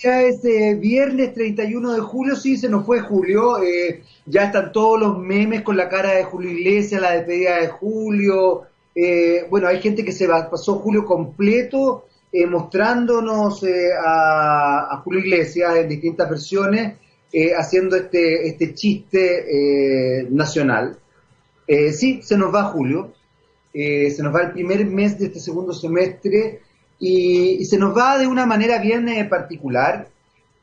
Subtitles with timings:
[0.00, 4.72] ya es eh, viernes 31 de julio, sí, se nos fue julio, eh, ya están
[4.72, 8.62] todos los memes con la cara de Julio Iglesias, la despedida de Julio,
[8.94, 12.06] eh, bueno, hay gente que se pasó julio completo
[12.48, 13.64] mostrándonos
[14.04, 16.94] a, a, Julio Iglesias en distintas versiones,
[17.58, 20.96] haciendo este, este chiste nacional.
[21.66, 23.12] sí, se nos va julio,
[23.72, 26.60] se nos va el primer mes de este segundo semestre,
[27.00, 30.08] y, se nos va de una manera bien eh, particular.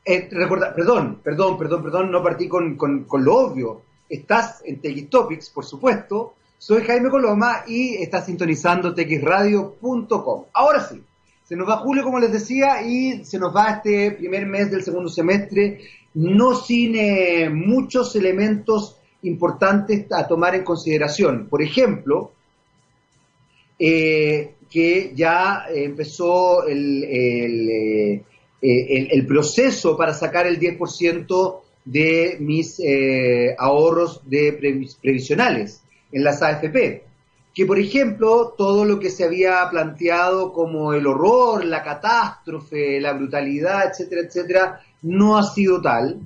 [0.04, 3.82] Eh, perdón, perdón, perdón, perdón, no partí con, con, lo obvio.
[4.08, 6.34] Estás en TX por supuesto.
[6.56, 10.44] Soy Jaime Coloma y estás sintonizando txradio.com.
[10.54, 11.02] Ahora sí,
[11.44, 14.82] se nos va julio, como les decía, y se nos va este primer mes del
[14.82, 15.80] segundo semestre,
[16.14, 21.48] no sin eh, muchos elementos importantes a tomar en consideración.
[21.48, 22.32] Por ejemplo,
[23.78, 27.04] eh, que ya empezó el,
[28.60, 34.52] eh, el, proceso para sacar el 10% de mis eh, ahorros de
[35.00, 37.04] previsionales en las AFP.
[37.54, 43.12] Que, por ejemplo, todo lo que se había planteado como el horror, la catástrofe, la
[43.12, 46.18] brutalidad, etcétera, etcétera, no ha sido tal.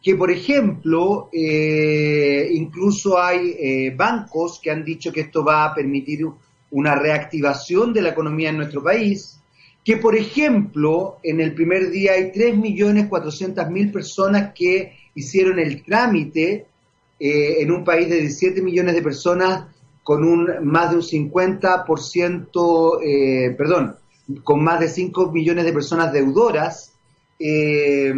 [0.00, 6.26] Que, por ejemplo, eh, incluso hay bancos que han dicho que esto va a permitir
[6.72, 9.40] una reactivación de la economía en nuestro país,
[9.84, 16.66] que por ejemplo en el primer día hay 3.400.000 personas que hicieron el trámite
[17.18, 19.66] eh, en un país de 17 millones de personas
[20.02, 23.96] con un más de un 50%, eh, perdón,
[24.42, 26.92] con más de 5 millones de personas deudoras,
[27.38, 28.12] eh,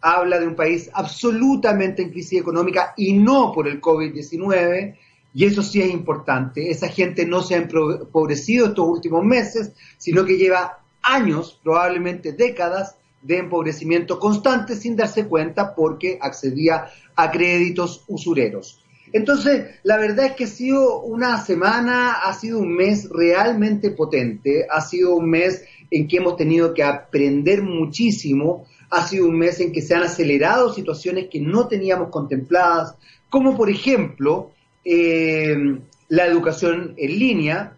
[0.00, 4.96] habla de un país absolutamente en crisis económica y no por el COVID-19,
[5.36, 6.70] y eso sí es importante.
[6.70, 12.96] Esa gente no se ha empobrecido estos últimos meses, sino que lleva años, probablemente décadas,
[13.20, 18.82] de empobrecimiento constante sin darse cuenta porque accedía a créditos usureros.
[19.12, 24.66] Entonces, la verdad es que ha sido una semana, ha sido un mes realmente potente,
[24.70, 29.60] ha sido un mes en que hemos tenido que aprender muchísimo, ha sido un mes
[29.60, 32.94] en que se han acelerado situaciones que no teníamos contempladas,
[33.28, 34.52] como por ejemplo
[34.88, 37.76] eh, la educación en línea,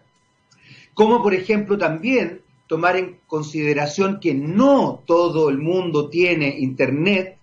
[0.93, 7.37] como por ejemplo también tomar en consideración que no todo el mundo tiene Internet,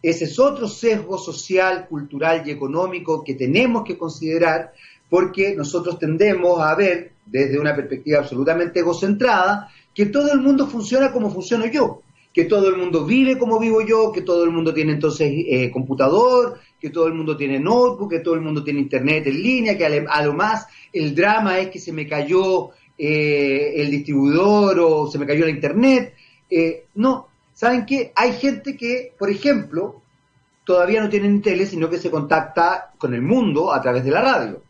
[0.00, 4.72] ese es otro sesgo social, cultural y económico que tenemos que considerar
[5.10, 11.10] porque nosotros tendemos a ver desde una perspectiva absolutamente egocentrada que todo el mundo funciona
[11.10, 12.02] como funciono yo
[12.38, 15.72] que todo el mundo vive como vivo yo, que todo el mundo tiene entonces eh,
[15.72, 19.76] computador, que todo el mundo tiene notebook, que todo el mundo tiene internet en línea,
[19.76, 25.10] que a lo más el drama es que se me cayó eh, el distribuidor o
[25.10, 26.14] se me cayó la internet.
[26.50, 28.12] Eh, no, ¿saben qué?
[28.14, 30.02] Hay gente que, por ejemplo,
[30.64, 34.20] todavía no tiene tele, sino que se contacta con el mundo a través de la
[34.20, 34.62] radio.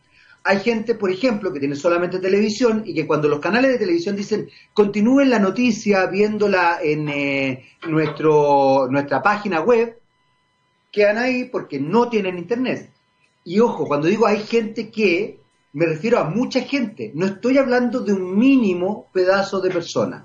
[0.45, 4.17] Hay gente, por ejemplo, que tiene solamente televisión y que cuando los canales de televisión
[4.17, 9.99] dicen continúen la noticia viéndola en eh, nuestro, nuestra página web,
[10.99, 12.91] quedan ahí porque no tienen internet.
[13.45, 15.39] Y ojo, cuando digo hay gente que,
[15.73, 20.25] me refiero a mucha gente, no estoy hablando de un mínimo pedazo de personas.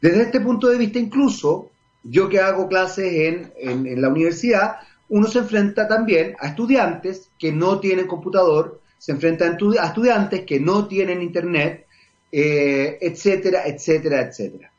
[0.00, 1.70] Desde este punto de vista incluso,
[2.04, 3.12] yo que hago clases
[3.56, 4.76] en, la universidad,
[5.08, 10.60] uno se enfrenta también a estudiantes que no tienen computador, se enfrentan a estudiantes que
[10.60, 11.86] no tienen internet,
[12.30, 14.72] eh, etcétera, etcétera, etcétera.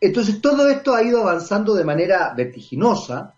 [0.00, 3.34] Entonces todo esto ha ido avanzando de manera vertiginosa,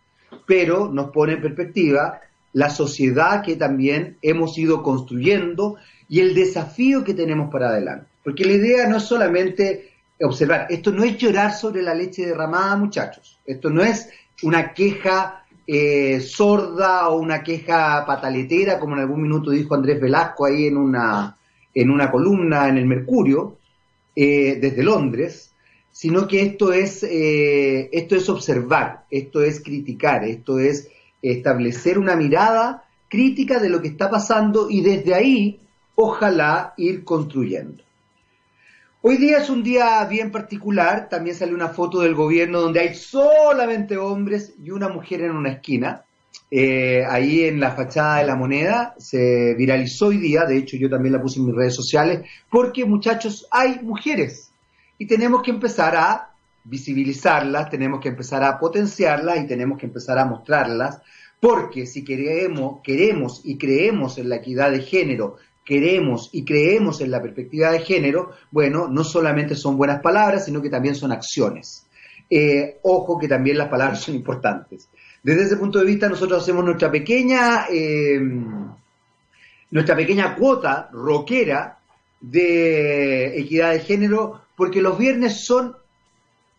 [0.46, 2.20] pero nos pone en perspectiva
[2.52, 5.76] la sociedad que también hemos ido construyendo
[6.08, 8.06] y el desafío que tenemos para adelante.
[8.24, 12.76] Porque la idea no es solamente observar, esto no es llorar sobre la leche derramada,
[12.76, 14.08] muchachos, esto no es
[14.42, 20.46] una queja eh, sorda o una queja pataletera, como en algún minuto dijo Andrés Velasco
[20.46, 21.36] ahí en una,
[21.74, 23.58] en una columna en el Mercurio,
[24.14, 25.52] eh, desde Londres,
[25.96, 30.90] sino que esto es, eh, esto es observar, esto es criticar, esto es
[31.22, 35.58] establecer una mirada crítica de lo que está pasando y desde ahí,
[35.94, 37.82] ojalá, ir construyendo.
[39.00, 42.94] Hoy día es un día bien particular, también sale una foto del gobierno donde hay
[42.94, 46.04] solamente hombres y una mujer en una esquina.
[46.50, 50.90] Eh, ahí en la fachada de la moneda se viralizó hoy día, de hecho yo
[50.90, 54.45] también la puse en mis redes sociales, porque muchachos hay mujeres
[54.98, 56.30] y tenemos que empezar a
[56.64, 61.00] visibilizarlas, tenemos que empezar a potenciarlas y tenemos que empezar a mostrarlas,
[61.40, 67.10] porque si queremos, queremos y creemos en la equidad de género queremos y creemos en
[67.10, 71.84] la perspectiva de género, bueno, no solamente son buenas palabras, sino que también son acciones.
[72.30, 74.88] Eh, ojo que también las palabras son importantes.
[75.22, 78.20] Desde ese punto de vista nosotros hacemos nuestra pequeña, eh,
[79.70, 81.78] nuestra pequeña cuota rockera
[82.20, 85.76] de equidad de género, porque los viernes son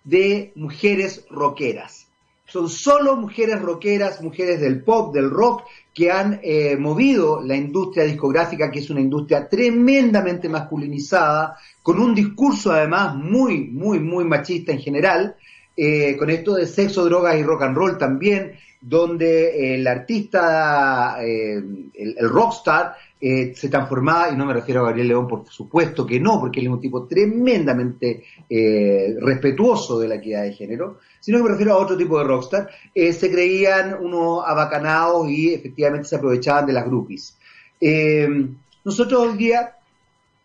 [0.03, 2.07] de mujeres rockeras.
[2.45, 5.63] Son solo mujeres rockeras, mujeres del pop, del rock,
[5.93, 12.15] que han eh, movido la industria discográfica, que es una industria tremendamente masculinizada, con un
[12.15, 15.35] discurso además muy, muy, muy machista en general,
[15.75, 21.55] eh, con esto de sexo, drogas y rock and roll también, donde el artista, eh,
[21.57, 26.05] el, el, rockstar, eh, se transformaba, y no me refiero a Gabriel León, por supuesto
[26.05, 30.99] que no, porque él es un tipo tremendamente eh, respetuoso de la equidad de género,
[31.19, 35.53] sino que me refiero a otro tipo de rockstar, eh, se creían unos abacanados y
[35.53, 37.37] efectivamente se aprovechaban de las groupies.
[38.83, 39.77] nosotros hoy día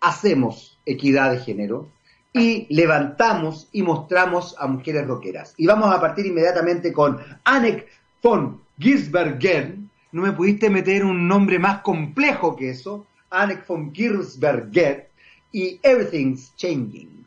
[0.00, 1.88] hacemos equidad de género
[2.32, 5.54] y levantamos y mostramos a mujeres rockeras.
[5.58, 7.86] Y vamos a partir inmediatamente con Anek
[8.22, 9.81] von Gisbergen,
[10.12, 15.08] no me pudiste meter un nombre más complejo que eso, Anek von Giersberger
[15.52, 17.26] y Everything's Changing.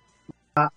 [0.55, 0.67] Uh,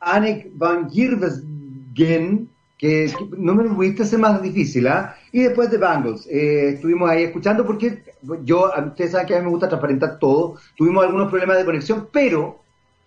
[0.00, 2.48] Anek von Giersbergen,
[2.78, 5.14] que, no me pudiste hacer más difícil, ¿ah?
[5.32, 8.02] Y después de Bangles, eh, estuvimos ahí escuchando porque
[8.42, 12.08] yo, ustedes saben que a mí me gusta transparentar todo, tuvimos algunos problemas de conexión,
[12.10, 12.58] pero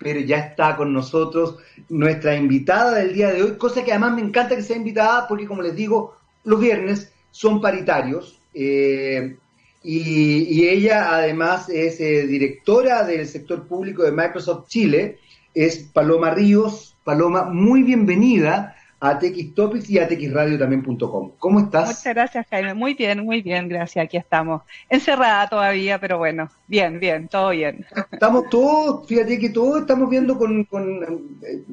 [0.03, 1.57] pero ya está con nosotros
[1.89, 5.47] nuestra invitada del día de hoy, cosa que además me encanta que sea invitada porque
[5.47, 9.38] como les digo, los viernes son paritarios, eh,
[9.83, 15.19] y, ella además es eh, directora del sector público de Microsoft Chile,
[15.53, 16.97] es Paloma Ríos.
[17.03, 21.31] Paloma, muy bienvenida a TX Topics y a txradio.com.
[21.38, 21.88] ¿Cómo estás?
[21.88, 22.73] Muchas gracias, Jaime.
[22.73, 24.05] Muy bien, muy bien, gracias.
[24.05, 24.61] Aquí estamos.
[24.89, 27.85] Encerrada todavía, pero bueno, bien, bien, todo bien.
[28.09, 30.61] Estamos todos, fíjate que todos estamos viendo con...
[30.61, 31.63] Eh,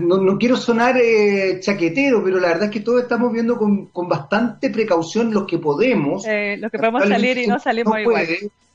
[0.00, 4.68] no, quiero sonar eh, chaquetero, pero la verdad es que todos estamos viendo con, bastante
[4.70, 6.26] precaución los que podemos.
[6.26, 8.26] Eh, los que podemos salir y no salimos igual.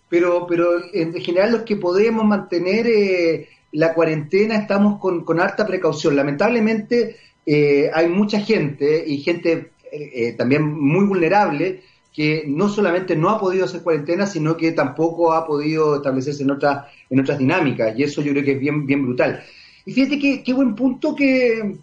[0.07, 6.15] pero, pero en general los que podemos mantener la cuarentena estamos con, con harta precaución.
[6.15, 11.81] Lamentablemente eh, hay mucha gente y gente eh, eh, también muy vulnerable
[12.11, 16.51] que no solamente no ha podido hacer cuarentena, sino que tampoco ha podido establecerse en,
[16.51, 19.43] otra, en otras dinámicas, y eso yo creo que es bien, bien brutal.
[19.85, 21.75] Y fíjate que, qué buen punto que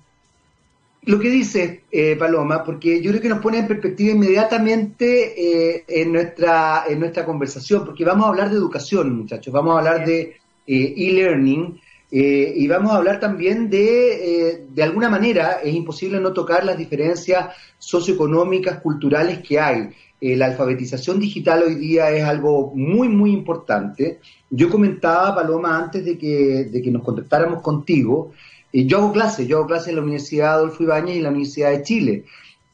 [1.02, 1.82] lo que dice
[2.18, 7.84] Paloma, porque yo creo que nos pone en perspectiva inmediatamente en, nuestra, en nuestra conversación,
[7.84, 10.36] porque vamos a hablar de educación, muchachos, vamos a hablar de
[10.66, 11.78] e-learning,
[12.14, 16.62] eh, y vamos a hablar también de, eh, de alguna manera, es imposible no tocar
[16.62, 19.88] las diferencias socioeconómicas, culturales que hay.
[20.20, 24.20] Eh, la alfabetización digital hoy día es algo muy, muy importante.
[24.50, 28.32] Yo comentaba, Paloma, antes de que, de que nos contactáramos contigo,
[28.74, 31.70] yo hago clases, yo hago clases en la Universidad Adolfo Ibáñez y en la Universidad
[31.70, 32.24] de Chile.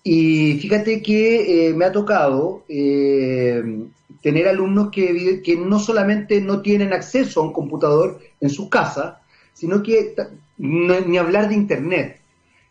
[0.03, 7.41] Y fíjate que me ha tocado tener alumnos que, que no solamente no tienen acceso
[7.41, 9.18] a un computador en sus casas,
[9.59, 10.15] sino que
[10.57, 12.21] ni hablar de Internet.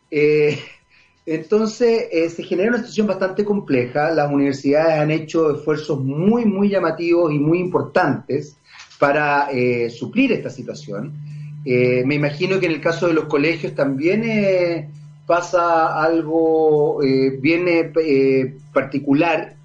[0.09, 0.57] Eh,
[1.25, 4.11] entonces eh, se genera una situación bastante compleja.
[4.11, 8.55] Las universidades han hecho esfuerzos muy, muy llamativos y muy importantes
[8.99, 11.13] para eh, suplir esta situación.
[11.65, 14.89] me imagino que en el caso de los colegios también
[15.25, 16.99] pasa algo
[17.41, 17.65] bien
[18.71, 19.57] particular,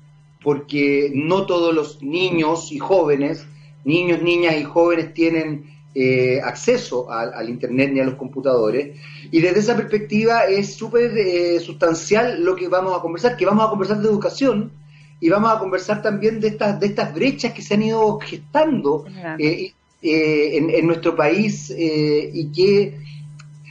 [0.43, 3.47] porque no todos los niños y jóvenes,
[3.85, 8.99] niños, niñas y jóvenes tienen eh, acceso al, Internet ni a los computadores.
[9.31, 13.67] Y desde esa perspectiva es súper eh, sustancial lo que vamos a conversar, que vamos
[13.67, 14.73] a conversar de educación
[15.21, 19.05] y vamos a conversar también de estas, de estas brechas que se han ido gestando
[19.39, 22.99] eh, en, nuestro país y que...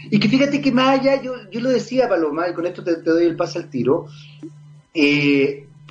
[0.10, 2.98] Y que fíjate que más allá, yo, yo lo decía Paloma, y con esto te,
[2.98, 4.08] doy el paso al tiro,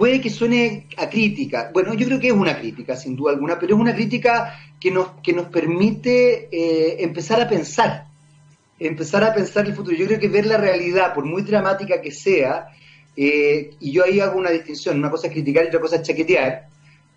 [0.00, 1.70] puede que suene a crítica.
[1.74, 4.90] Bueno, yo creo que es una crítica, sin duda alguna, pero es una crítica que
[4.90, 8.06] nos, que nos permite eh, empezar a pensar,
[8.78, 9.94] empezar a pensar el futuro.
[9.94, 12.68] Yo creo que ver la realidad, por muy dramática que sea,
[13.14, 16.02] eh, y yo ahí hago una distinción, una cosa es criticar y otra cosa es
[16.02, 16.69] chaquetear,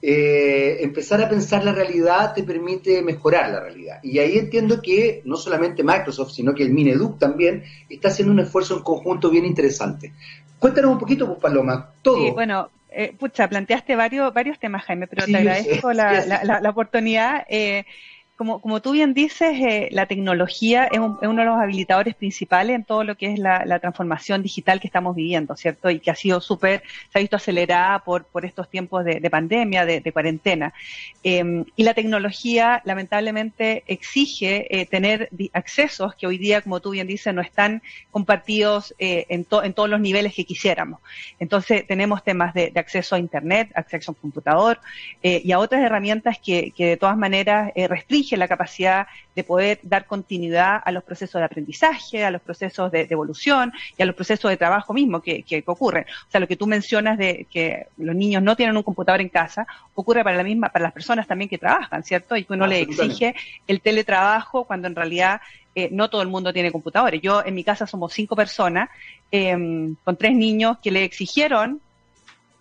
[0.05, 3.99] eh, empezar a pensar la realidad te permite mejorar la realidad.
[4.03, 8.41] Y ahí entiendo que no solamente Microsoft, sino que el Mineduc también está haciendo un
[8.41, 10.11] esfuerzo en conjunto bien interesante.
[10.59, 12.17] Cuéntanos un poquito, pues, Paloma, todo.
[12.17, 17.45] Sí, bueno, eh, pucha, planteaste varios, varios temas, Jaime, pero te agradezco la, la, oportunidad.
[17.47, 17.85] Eh,
[18.35, 22.83] como, como tú bien dices, eh, la tecnología es, uno de los habilitadores principales en
[22.83, 25.89] todo lo que es la, transformación digital que estamos viviendo, ¿cierto?
[25.89, 29.85] Y que ha sido súper, se ha visto acelerada por, por estos tiempos de, pandemia,
[29.85, 30.73] de, cuarentena.
[31.21, 37.07] Em, y la tecnología, lamentablemente, exige eh, tener accesos que hoy día, como tú bien
[37.07, 41.01] dices, no están compartidos eh, en, en todos los niveles que quisiéramos.
[41.39, 44.79] Entonces, tenemos temas de, acceso a Internet, acceso a computador
[45.21, 50.05] y a otras herramientas que, que de todas maneras restringen la capacidad de poder dar
[50.05, 54.49] continuidad a los procesos de aprendizaje, a los procesos de, evolución y a los procesos
[54.49, 56.05] de trabajo mismo que, ocurren.
[56.27, 59.29] O sea, lo que tú mencionas de que los niños no tienen un computador en
[59.29, 62.35] casa, ocurre para la misma, para las personas también que trabajan, ¿cierto?
[62.35, 63.35] Y que uno le exige
[63.67, 65.41] el teletrabajo cuando en realidad
[65.75, 67.21] eh, no todo el mundo tiene computadores.
[67.21, 68.89] Yo en mi casa somos cinco personas
[69.31, 71.81] em, con tres niños que le exigieron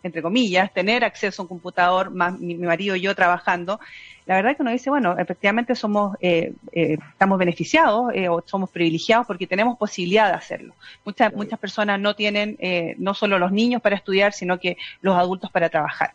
[0.03, 3.79] entre comillas, tener acceso a un computador, más mi marido y yo trabajando,
[4.25, 8.71] la verdad que uno dice, bueno, efectivamente somos, eh, eh, estamos beneficiados eh, o somos
[8.71, 10.75] privilegiados porque tenemos posibilidad de hacerlo.
[11.05, 12.57] Muchas, muchas personas no tienen
[12.99, 16.13] no solo los niños para estudiar, sino que los adultos para trabajar.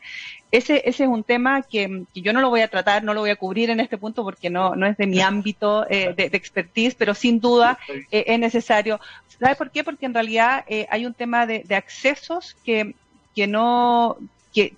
[0.51, 3.31] Ese, ese es un tema que, yo no lo voy a tratar, no lo voy
[3.31, 7.13] a cubrir en este punto porque no, no es de mi ámbito de, expertise, pero
[7.13, 7.77] sin duda
[8.09, 9.01] es necesario.
[9.27, 9.83] ¿Sabe por qué?
[9.83, 12.95] Porque en realidad hay un tema de, de accesos que,
[13.37, 14.17] que no
[14.51, 14.73] que,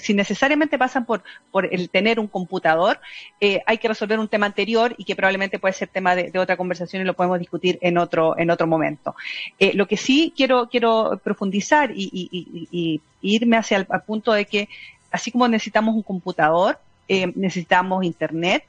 [0.00, 3.00] si necesariamente pasan por, por el tener un computador,
[3.40, 6.58] eh, hay que resolver un tema anterior y que probablemente puede ser tema de, otra
[6.58, 9.14] conversación y lo podemos discutir en otro, en otro momento.
[9.58, 14.68] Eh, lo que sí quiero, quiero profundizar y, irme hacia el punto de que
[15.10, 18.64] así como necesitamos un computador, eh, necesitamos internet,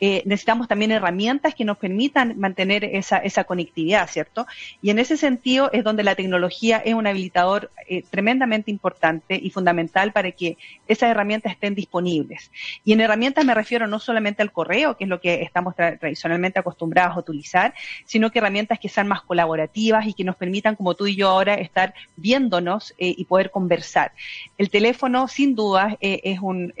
[0.00, 4.46] eh, necesitamos también herramientas que nos permitan mantener esa, esa conectividad, ¿cierto?
[4.80, 9.50] Y en ese sentido es donde la tecnología es un habilitador eh, tremendamente importante y
[9.50, 12.50] fundamental para que esas herramientas estén disponibles.
[12.84, 16.60] Y en herramientas me refiero no solamente al correo, que es lo que estamos tradicionalmente
[16.60, 17.74] acostumbrados a utilizar,
[18.04, 21.28] sino que herramientas que sean más colaborativas y que nos permitan, como tú y yo
[21.28, 24.12] ahora, estar viéndonos eh, y poder conversar.
[24.56, 26.72] El teléfono, sin duda, es, un,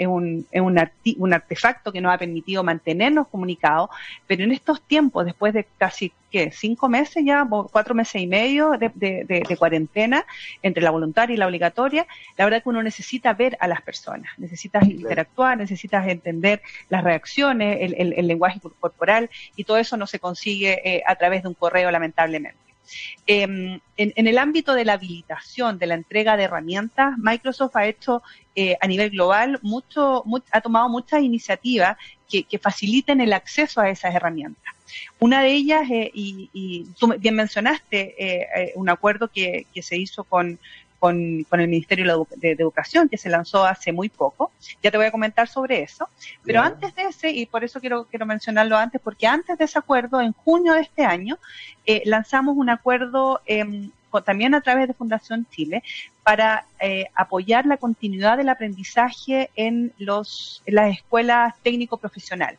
[1.32, 3.90] artefacto que nos ha permitido mantener comunicado,
[4.26, 8.72] pero en estos tiempos, después de casi que cinco meses ya, cuatro meses y medio
[8.72, 10.24] de, cuarentena
[10.62, 14.30] entre la voluntaria y la obligatoria, la verdad que uno necesita ver a las personas,
[14.38, 20.80] necesitas interactuar, necesitas entender las reacciones, el, lenguaje corporal y todo eso no se consigue
[20.84, 22.68] eh, a través de un correo, lamentablemente.
[23.26, 28.22] Em, en, el ámbito de la habilitación, de la entrega de herramientas, Microsoft ha hecho
[28.54, 31.96] eh, a nivel global mucho, ha tomado muchas iniciativas
[32.28, 34.74] que, faciliten el acceso a esas herramientas.
[35.18, 40.58] Una de ellas, eh, y, tú bien mencionaste, eh, un acuerdo que, se hizo con,
[40.98, 44.50] con, el Ministerio de, Educación, que se lanzó hace muy poco.
[44.82, 46.08] Ya te voy a comentar sobre eso.
[46.44, 49.78] Pero antes de ese, y por eso quiero, quiero mencionarlo antes, porque antes de ese
[49.78, 51.38] acuerdo, en junio de este año,
[51.86, 53.90] eh, lanzamos un acuerdo em,
[54.24, 55.82] también a través de Fundación Chile
[56.22, 62.58] para eh, apoyar la continuidad del aprendizaje en, los, en las escuelas técnico-profesional.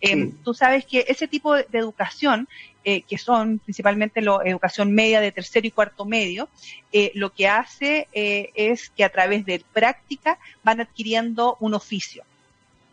[0.00, 2.48] Em, tú sabes que ese tipo de educación
[2.82, 6.48] eh, que son principalmente la educación media de tercero y cuarto medio,
[6.92, 12.24] eh, lo que hace eh, es que a través de práctica van adquiriendo un oficio.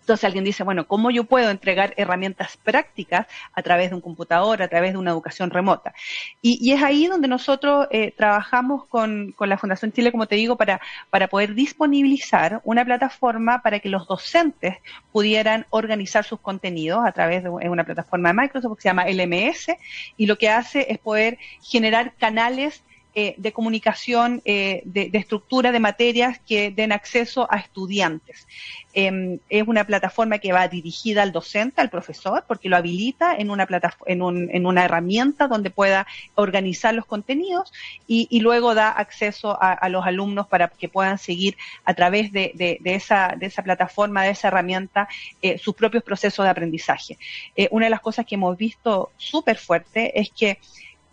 [0.08, 4.62] Entonces alguien dice, bueno, ¿cómo yo puedo entregar herramientas prácticas a través de un computador,
[4.62, 5.94] a través de una educación remota?
[6.42, 10.80] Y, es ahí donde nosotros eh, trabajamos con, la Fundación Chile, como te digo, para,
[11.10, 14.78] para poder disponibilizar una plataforma para que los docentes
[15.12, 19.76] pudieran organizar sus contenidos a través de una plataforma de Microsoft que se llama LMS
[20.16, 22.82] y lo que hace es poder generar canales
[23.16, 28.48] eh, de comunicación, eh, de, estructura de materias que den acceso a estudiantes.
[28.94, 33.50] Em, es una plataforma que va dirigida al docente, al profesor, porque lo habilita en
[33.50, 33.68] una,
[34.06, 34.22] en,
[34.52, 37.74] en una herramienta donde pueda organizar los contenidos
[38.08, 43.34] y, luego da acceso a, los alumnos para que puedan seguir a través de, esa,
[43.36, 45.08] de esa plataforma, de esa herramienta,
[45.42, 47.18] eh, sus propios procesos de aprendizaje.
[47.72, 50.60] una de las cosas que hemos visto súper fuerte es que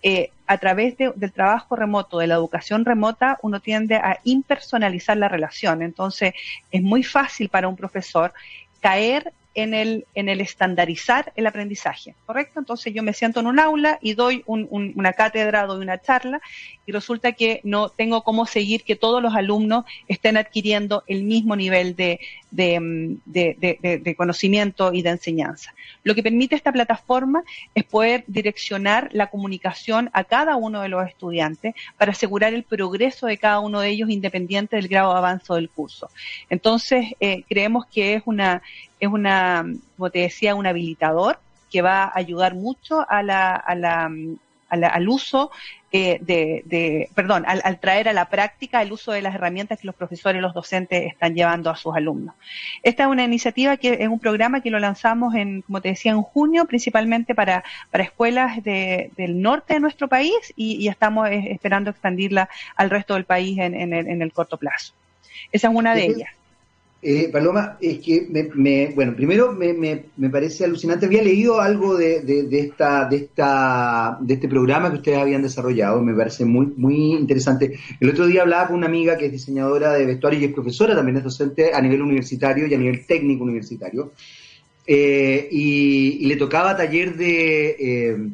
[0.06, 5.28] eh, a través del trabajo remoto, de la educación remota, uno tiende a impersonalizar la
[5.28, 5.80] relación.
[5.80, 6.34] Entonces,
[6.70, 8.34] es muy fácil para un profesor
[8.80, 12.61] caer en el, en el estandarizar el aprendizaje, ¿correcto?
[12.61, 16.42] Entonces yo me siento en un aula y doy una cátedra, doy una charla
[16.84, 21.56] y resulta que no tengo cómo seguir que todos los alumnos estén adquiriendo el mismo
[21.56, 22.20] nivel de,
[22.54, 25.75] de, conocimiento y de enseñanza.
[26.02, 27.42] Lo que permite esta plataforma
[27.75, 33.26] es poder direccionar la comunicación a cada uno de los estudiantes para asegurar el progreso
[33.26, 36.11] de cada uno de ellos independiente del grado de avance del curso.
[36.49, 38.62] Entonces, eh, creemos que es una,
[39.00, 41.38] es una, como te decía, un habilitador
[41.70, 44.08] que va a ayudar mucho a la, a la,
[44.70, 45.50] al uso
[45.97, 49.95] eh, de, perdón, al, traer a la práctica el uso de las herramientas que los
[49.95, 52.35] profesores y los docentes están llevando a sus alumnos.
[52.83, 56.11] Esta es una iniciativa que es un programa que lo lanzamos en, como te decía,
[56.11, 62.49] en junio, principalmente para, para escuelas del norte de nuestro país y, estamos esperando expandirla
[62.75, 64.95] al resto del país en, en el corto plazo.
[65.53, 66.31] Esa es una de ellas.
[67.06, 71.04] Eh, Paloma, es que, me, bueno, primero me, me, parece alucinante.
[71.04, 76.00] Había leído algo de, esta, de, esta, de este programa que ustedes habían desarrollado.
[76.00, 77.78] Me parece muy, interesante.
[78.00, 80.94] El otro día hablaba con una amiga que es diseñadora de vestuario y es profesora,
[80.94, 84.12] también es docente a nivel universitario y a nivel técnico universitario.
[84.87, 87.76] Eh, y, le tocaba taller de.
[87.78, 88.28] Eh,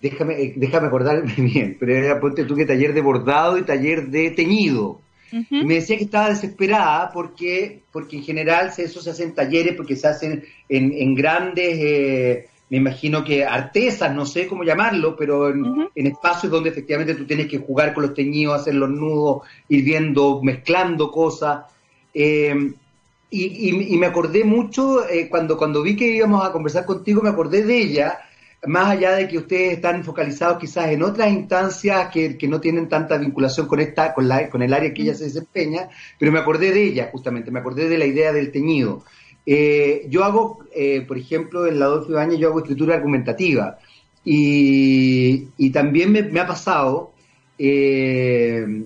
[0.00, 4.30] déjame, déjame acordarme bien, pero era, ponte tú que taller de bordado y taller de
[4.30, 5.00] teñido
[5.50, 9.96] me decía que estaba desesperada porque, porque en general eso se hace en talleres, porque
[9.96, 16.06] se hacen en, grandes, eh, me imagino que artesas, no sé cómo llamarlo, pero en,
[16.06, 20.42] espacios donde efectivamente tú tienes que jugar con los teñidos, hacer los nudos, ir viendo,
[20.42, 21.64] mezclando cosas.
[22.14, 22.72] Eh,
[23.32, 27.62] y, me acordé mucho, eh, cuando, cuando vi que íbamos a conversar contigo, me acordé
[27.64, 28.18] de ella,
[28.66, 33.16] más allá de que ustedes están focalizados quizás en otras instancias que, no tienen tanta
[33.16, 35.88] vinculación con esta, con, la, con el área que ella se desempeña,
[36.18, 39.04] pero me acordé de ella justamente, me acordé de la idea del teñido.
[39.46, 43.78] Eh, yo hago, eh, por ejemplo, en la Adolfo Ibañez yo hago escritura argumentativa
[44.24, 47.12] y, también me, ha pasado
[47.58, 48.84] eh,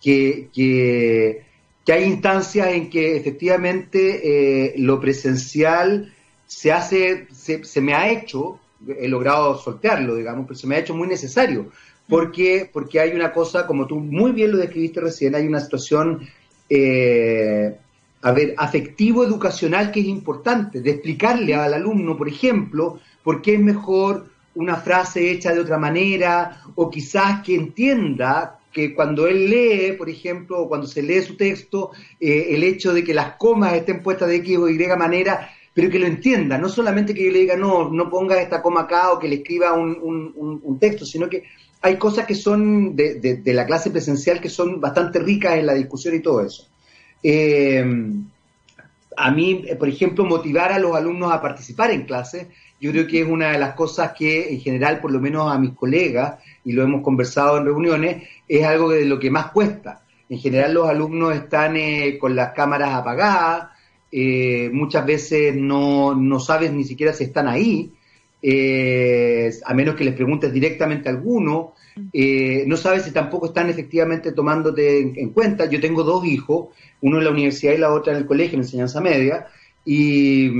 [0.00, 1.42] que, que,
[1.88, 6.12] hay instancias en que efectivamente lo presencial
[6.46, 8.60] se hace, se, se me ha hecho
[8.98, 11.70] he logrado soltearlo, digamos, pero se me ha hecho muy necesario.
[12.08, 16.20] Porque, porque hay una cosa, como tú muy bien lo describiste recién, hay una situación,
[16.68, 17.76] eh,
[18.22, 23.60] a ver, afectivo-educacional que es importante, de explicarle al alumno, por ejemplo, por qué es
[23.60, 29.92] mejor una frase hecha de otra manera, o quizás que entienda que cuando él lee,
[29.96, 33.72] por ejemplo, o cuando se lee su texto, eh, el hecho de que las comas
[33.72, 37.30] estén puestas de X o Y manera pero que lo entienda, no solamente que yo
[37.30, 41.28] le diga, no, no ponga esta coma acá o que le escriba un, texto, sino
[41.28, 41.42] que
[41.82, 46.14] hay cosas que son de, la clase presencial que son bastante ricas en la discusión
[46.14, 46.66] y todo eso.
[47.22, 47.84] Eh,
[49.18, 52.48] a mí, por ejemplo, motivar a los alumnos a participar en clase,
[52.80, 55.58] yo creo que es una de las cosas que en general, por lo menos a
[55.58, 60.00] mis colegas, y lo hemos conversado en reuniones, es algo de lo que más cuesta.
[60.30, 63.75] En general los alumnos están eh, con las cámaras apagadas,
[64.18, 67.92] eh, muchas veces no, no, sabes ni siquiera si están ahí,
[68.40, 71.74] eh, a menos que les preguntes directamente a alguno,
[72.14, 75.66] eh, no sabes si tampoco están efectivamente tomándote en, cuenta.
[75.66, 76.68] Yo tengo dos hijos,
[77.02, 79.48] uno en la universidad y la otra en el colegio, en enseñanza media,
[79.84, 80.50] y,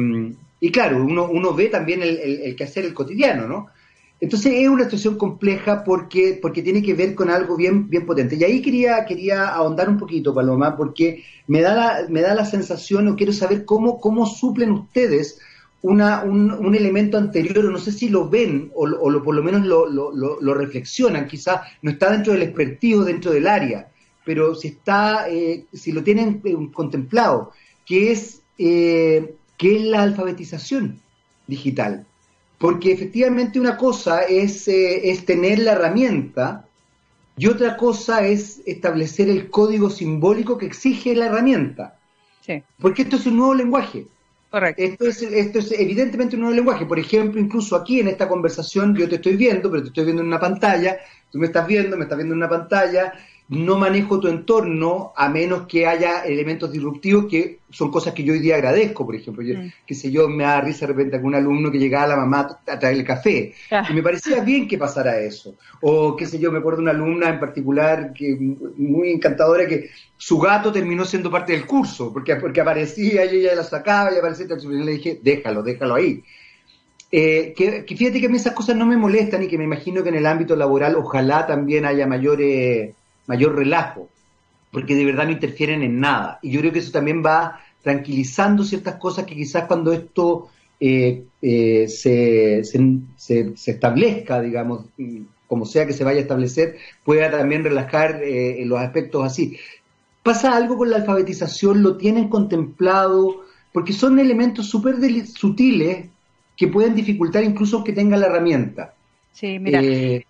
[0.60, 3.68] y claro, uno, uno ve también el, el, el quehacer, el cotidiano, ¿no?
[4.18, 8.36] Entonces es una situación compleja porque, porque tiene que ver con algo bien, bien potente.
[8.36, 12.46] Y ahí quería, quería ahondar un poquito, Paloma, porque me da la, me da la
[12.46, 15.38] sensación, o quiero saber cómo, cómo suplen ustedes
[15.82, 19.66] una, un, elemento anterior, o no sé si lo ven, o, o por lo menos
[19.66, 23.88] lo, lo, lo, reflexionan, quizás no está dentro del expertivo, dentro del área,
[24.24, 27.52] pero si está, eh, si lo tienen eh, contemplado,
[27.84, 30.98] que es, eh, que es la alfabetización
[31.46, 32.04] digital
[32.58, 36.66] porque efectivamente una cosa es, eh, es tener la herramienta
[37.36, 41.98] y otra cosa es establecer el código simbólico que exige la herramienta.
[42.40, 42.62] Sí.
[42.80, 44.06] Porque esto es un nuevo lenguaje.
[44.50, 44.82] Correcto.
[44.82, 46.86] Esto es, esto es evidentemente un nuevo lenguaje.
[46.86, 50.22] Por ejemplo, incluso aquí en esta conversación yo te estoy viendo, pero te estoy viendo
[50.22, 50.96] en una pantalla,
[51.30, 53.12] tú me estás viendo, me estás viendo en una pantalla,
[53.48, 58.32] no manejo tu entorno a menos que haya elementos disruptivos que son cosas que yo
[58.32, 59.72] hoy día agradezco, por ejemplo, yo, mm.
[59.86, 62.58] que sé yo, me da risa de repente algún alumno que llegaba a la mamá
[62.66, 63.54] a traerle café
[63.88, 66.90] y me parecía bien que pasara eso, o qué sé yo, me acuerdo de una
[66.92, 68.36] alumna en particular que
[68.76, 73.54] muy encantadora que su gato terminó siendo parte del curso, porque, porque aparecía y ella
[73.54, 76.22] la sacaba y aparecía y le dije, déjalo, déjalo ahí.
[77.12, 80.02] Eh, que, fíjate que a mí esas cosas no me molestan y que me imagino
[80.02, 82.94] que en el ámbito laboral ojalá también haya mayores
[83.26, 84.08] mayor relajo,
[84.70, 86.38] porque de verdad no interfieren en nada.
[86.42, 90.48] Y yo creo que eso también va tranquilizando ciertas cosas que quizás cuando esto
[90.80, 94.86] eh, eh, se, se, establezca, digamos,
[95.46, 99.56] como sea que se vaya a establecer, pueda también relajar eh, los aspectos así.
[100.22, 101.82] ¿Pasa algo con la alfabetización?
[101.82, 103.44] ¿Lo tienen contemplado?
[103.72, 106.08] Porque son elementos súper sutiles
[106.56, 108.94] que pueden dificultar incluso que tenga la herramienta.
[109.32, 109.80] Sí, mira.
[109.82, 110.26] Eh,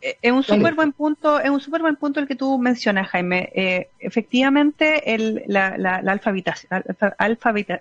[0.00, 3.50] es un súper buen punto, es un súper buen punto el que tú mencionas, Jaime.
[3.54, 6.18] Eh, efectivamente, el, la, la, la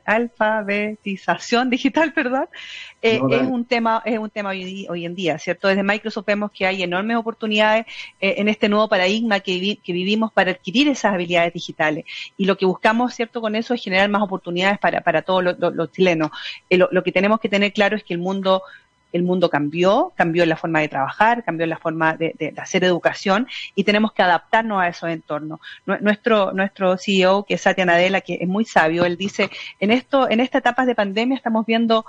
[0.06, 2.48] alfabetización digital, perdón,
[3.02, 5.70] eh, es un tema, es un tema hoy, hoy, en día, ¿cierto?
[5.70, 7.86] Desde Microsoft vemos que hay enormes oportunidades
[8.20, 12.04] en este nuevo paradigma que, que, vivimos para adquirir esas habilidades digitales.
[12.38, 13.40] Y lo que buscamos, ¿cierto?
[13.40, 16.32] Con eso es generar más oportunidades para, para todos los, chilenos.
[16.70, 18.64] Lo, lo que tenemos que tener claro es que el mundo
[19.12, 23.84] el mundo cambió, cambió la forma de trabajar, cambió la forma de, hacer educación y
[23.84, 25.60] tenemos que adaptarnos a esos entornos.
[25.86, 30.30] Nuestro, nuestro CEO, que es Satya Nadella, que es muy sabio, él dice, en esto,
[30.30, 32.06] en esta etapa de pandemia estamos viendo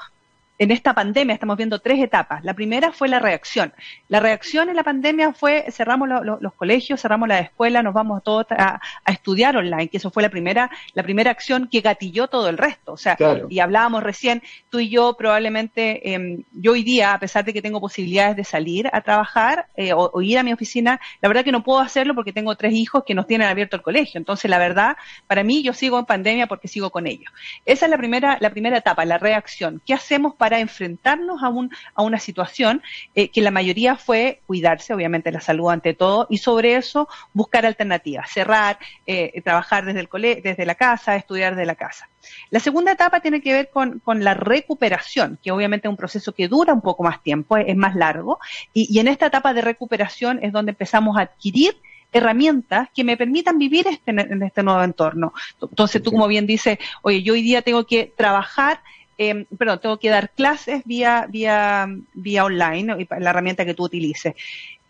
[0.61, 2.44] en esta pandemia estamos viendo tres etapas.
[2.44, 3.73] La primera fue la reacción.
[4.09, 8.44] La reacción en la pandemia fue cerramos los colegios, cerramos la escuela, nos vamos todos
[8.51, 12.59] a, estudiar online, que eso fue la primera, la primera acción que gatilló todo el
[12.59, 12.92] resto.
[12.92, 13.16] O sea,
[13.49, 17.62] y hablábamos recién, tú y yo probablemente, em, yo hoy día, a pesar de que
[17.62, 21.53] tengo posibilidades de salir a trabajar eh, o, ir a mi oficina, la verdad que
[21.53, 24.18] no puedo hacerlo porque tengo tres hijos que nos tienen abierto el colegio.
[24.18, 27.33] Entonces, la verdad, para mí, yo sigo en pandemia porque sigo con ellos.
[27.64, 29.81] Esa es la primera, la primera etapa, la reacción.
[29.87, 32.82] ¿Qué hacemos para para enfrentarnos a, un, a una situación
[33.14, 37.64] eh, que la mayoría fue cuidarse, obviamente la salud ante todo, y sobre eso buscar
[37.64, 42.08] alternativas, cerrar, eh, trabajar desde, el cole desde la casa, estudiar desde la casa.
[42.50, 46.32] La segunda etapa tiene que ver con, con, la recuperación, que obviamente es un proceso
[46.32, 48.40] que dura un poco más tiempo, es, más largo,
[48.74, 51.76] y, y en esta etapa de recuperación es donde empezamos a adquirir
[52.12, 55.32] herramientas que me permitan vivir este, en este nuevo entorno.
[55.62, 58.80] Entonces tú como bien dices, oye, yo hoy día tengo que trabajar
[59.22, 64.35] eh, perdón, tengo que dar clases vía, vía, vía online, la herramienta que tú utilices.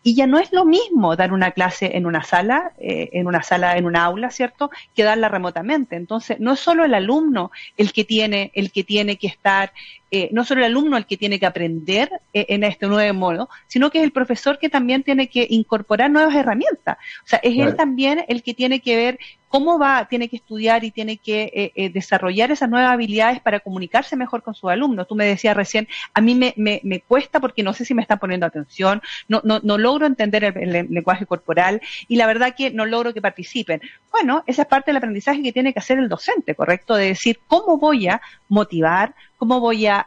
[0.05, 3.43] Y ya no es lo mismo dar una clase en una sala, eh, en una
[3.43, 4.71] sala, en una aula, ¿cierto?
[4.95, 5.97] Que darla remotamente.
[5.97, 9.73] Entonces, no es solo el alumno el que tiene, el que tiene que estar,
[10.11, 13.49] eh, no solo el alumno el que tiene que aprender eh, en este nuevo modo,
[13.67, 16.99] sino que es el profesor que también tiene que incorporar nuevas herramientas.
[17.25, 19.19] O sea, es él también el que tiene que ver
[19.51, 23.59] cómo va, tiene que estudiar y tiene que eh, eh, desarrollar esas nuevas habilidades para
[23.59, 25.09] comunicarse mejor con sus alumnos.
[25.09, 28.01] Tú me decías recién, a mí me, me, me cuesta porque no sé si me
[28.01, 32.71] están poniendo atención, no, no, no logro entender el, lenguaje corporal y la verdad que
[32.71, 33.83] no logro que participen.
[34.13, 36.95] Bueno, esa es parte del aprendizaje que tiene que hacer el docente, ¿correcto?
[36.95, 40.05] De decir, ¿cómo voy a motivar, cómo voy a,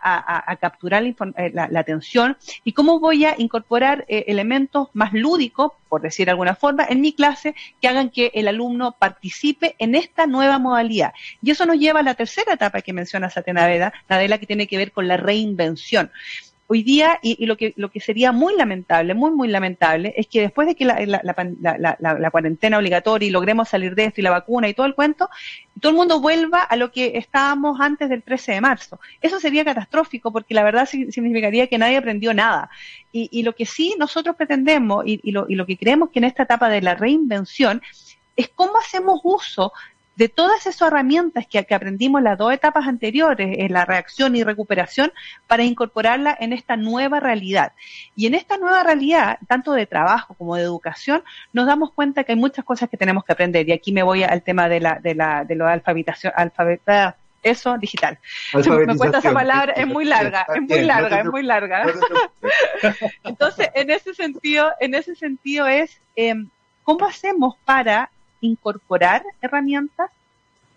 [0.61, 1.15] capturar eh,
[1.55, 6.53] la, atención y cómo voy a incorporar eh, elementos más lúdicos, por decir de alguna
[6.53, 11.15] forma, en mi clase que hagan que el alumno participe en esta nueva modalidad.
[11.41, 14.77] Y eso nos lleva a la tercera etapa que menciona Satya Nadella, que tiene que
[14.77, 16.11] ver con la reinvención
[16.67, 20.41] hoy día, y, lo, que, lo que sería muy lamentable, muy, muy lamentable, es que
[20.41, 24.69] después de que la, la, cuarentena obligatoria y logremos salir de esto y la vacuna
[24.69, 25.29] y todo el cuento,
[25.79, 28.99] todo el mundo vuelva a lo que estábamos antes del 13 de marzo.
[29.21, 32.69] Eso sería catastrófico porque la verdad significaría que nadie aprendió nada.
[33.11, 36.19] Y, y lo que sí nosotros pretendemos y, y, lo, y lo que creemos que
[36.19, 37.81] en esta etapa de la reinvención
[38.35, 39.73] es cómo hacemos uso
[40.15, 44.43] de todas esas herramientas que, aprendimos en las dos etapas anteriores, en la reacción y
[44.43, 45.11] recuperación,
[45.47, 47.73] para incorporarla en esta nueva realidad.
[48.15, 52.33] Y en esta nueva realidad, tanto de trabajo como de educación, nos damos cuenta que
[52.33, 53.67] hay muchas cosas que tenemos que aprender.
[53.67, 58.17] Y aquí me voy al tema de la, de la, de alfabeta, eso digital.
[58.53, 61.85] Me cuesta esa palabra, es muy larga, es muy larga, es muy larga.
[63.23, 66.35] Entonces, en ese sentido, en ese sentido es, eh,
[66.83, 68.09] ¿cómo hacemos para
[68.43, 70.11] incorporar herramientas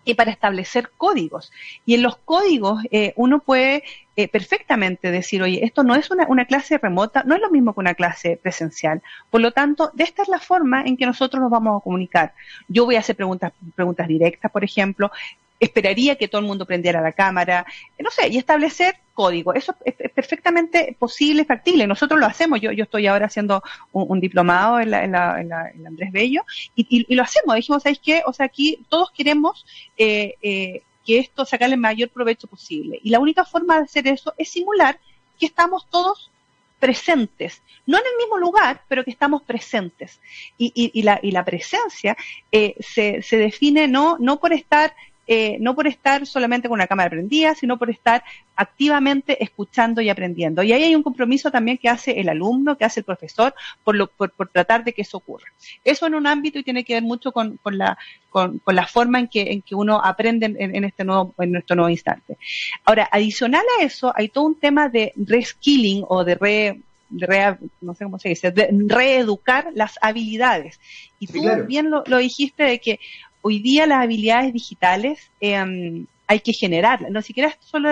[0.04, 1.52] y para establecer códigos.
[1.84, 3.82] Y en los códigos eh, uno puede
[4.14, 7.74] eh, perfectamente decir, oye, esto no es una, una, clase remota, no es lo mismo
[7.74, 9.02] que una clase presencial.
[9.30, 12.32] Por lo tanto, esta es la forma en que nosotros nos vamos a comunicar.
[12.68, 15.10] Yo voy a hacer preguntas, preguntas directas, por ejemplo
[15.58, 17.66] esperaría que todo el mundo prendiera la cámara,
[17.98, 19.54] no sé, y establecer código.
[19.54, 21.86] Eso es, perfectamente posible, factible.
[21.86, 22.60] Nosotros lo hacemos.
[22.60, 26.44] Yo, yo estoy ahora haciendo un, diplomado en la, en, la, en, la, Andrés Bello
[26.76, 27.56] y, lo hacemos.
[27.56, 28.22] Dijimos, ¿sabéis qué?
[28.26, 29.66] O sea, aquí todos queremos
[29.96, 33.00] eh, eh, que esto sacarle el mayor provecho posible.
[33.02, 34.98] Y la única forma de hacer eso es simular
[35.38, 36.30] que estamos todos
[36.78, 40.20] presentes, no en el mismo lugar, pero que estamos presentes.
[40.58, 42.16] Y, y, y la, y la presencia
[42.52, 44.94] eh, se, se define no, no por estar
[45.26, 48.22] eh, no por estar solamente con una cámara prendida, sino por estar
[48.54, 50.62] activamente escuchando y aprendiendo.
[50.62, 53.96] Y ahí hay un compromiso también que hace el alumno, que hace el profesor, por,
[53.96, 55.46] lo, por, tratar de que eso ocurra.
[55.84, 57.98] Eso en un ámbito y tiene que ver mucho con, con la,
[58.30, 61.90] con, la forma en que, en que uno aprende en, este nuevo, en nuestro nuevo
[61.90, 62.36] instante.
[62.84, 66.80] Ahora, adicional a eso, hay todo un tema de reskilling o de re,
[67.80, 70.80] no sé cómo se dice, de reeducar las habilidades.
[71.18, 73.00] Y tú bien lo, lo, dijiste de que
[73.46, 77.90] hoy día las habilidades digitales em, hay que generarlas, no siquiera solo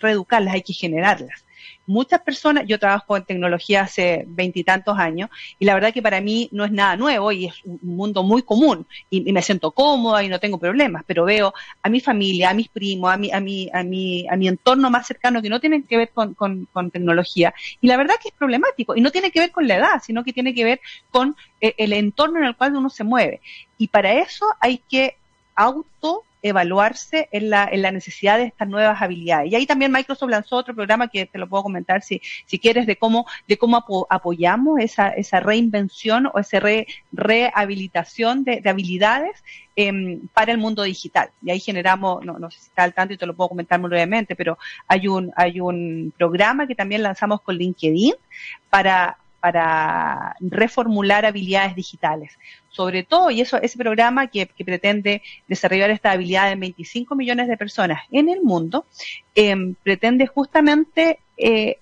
[0.00, 1.44] reeducarlas, hay que generarlas.
[1.86, 6.48] Muchas personas, yo trabajo en tecnología hace veintitantos años y la verdad que para mí
[6.52, 10.28] no es nada nuevo y es un mundo muy común y, me siento cómoda y
[10.28, 13.68] no tengo problemas, pero veo a mi familia, a mis primos, a mi, a mi,
[13.72, 17.52] a mi, a mi entorno más cercano que no tienen que ver con, con, tecnología.
[17.80, 20.22] Y la verdad que es problemático y no tiene que ver con la edad, sino
[20.22, 23.40] que tiene que ver con eh, el entorno en el cual uno se mueve.
[23.82, 25.16] Y para eso hay que
[25.56, 29.50] auto evaluarse en la, en la necesidad de estas nuevas habilidades.
[29.50, 32.86] Y ahí también Microsoft lanzó otro programa que te lo puedo comentar si, si quieres,
[32.86, 36.60] de cómo, de cómo apoyamos esa, esa reinvención o esa
[37.10, 39.42] rehabilitación de, de habilidades
[39.74, 41.30] em, para el mundo digital.
[41.42, 43.80] Y ahí generamos, no, no sé si está al tanto y te lo puedo comentar
[43.80, 48.14] muy brevemente, pero hay un, hay un programa que también lanzamos con LinkedIn
[48.70, 52.38] para para reformular habilidades digitales.
[52.68, 57.56] Sobre todo, y eso, ese programa que, pretende desarrollar esta habilidad en 25 millones de
[57.56, 58.86] personas en el mundo,
[59.34, 61.78] em, pretende justamente, eh,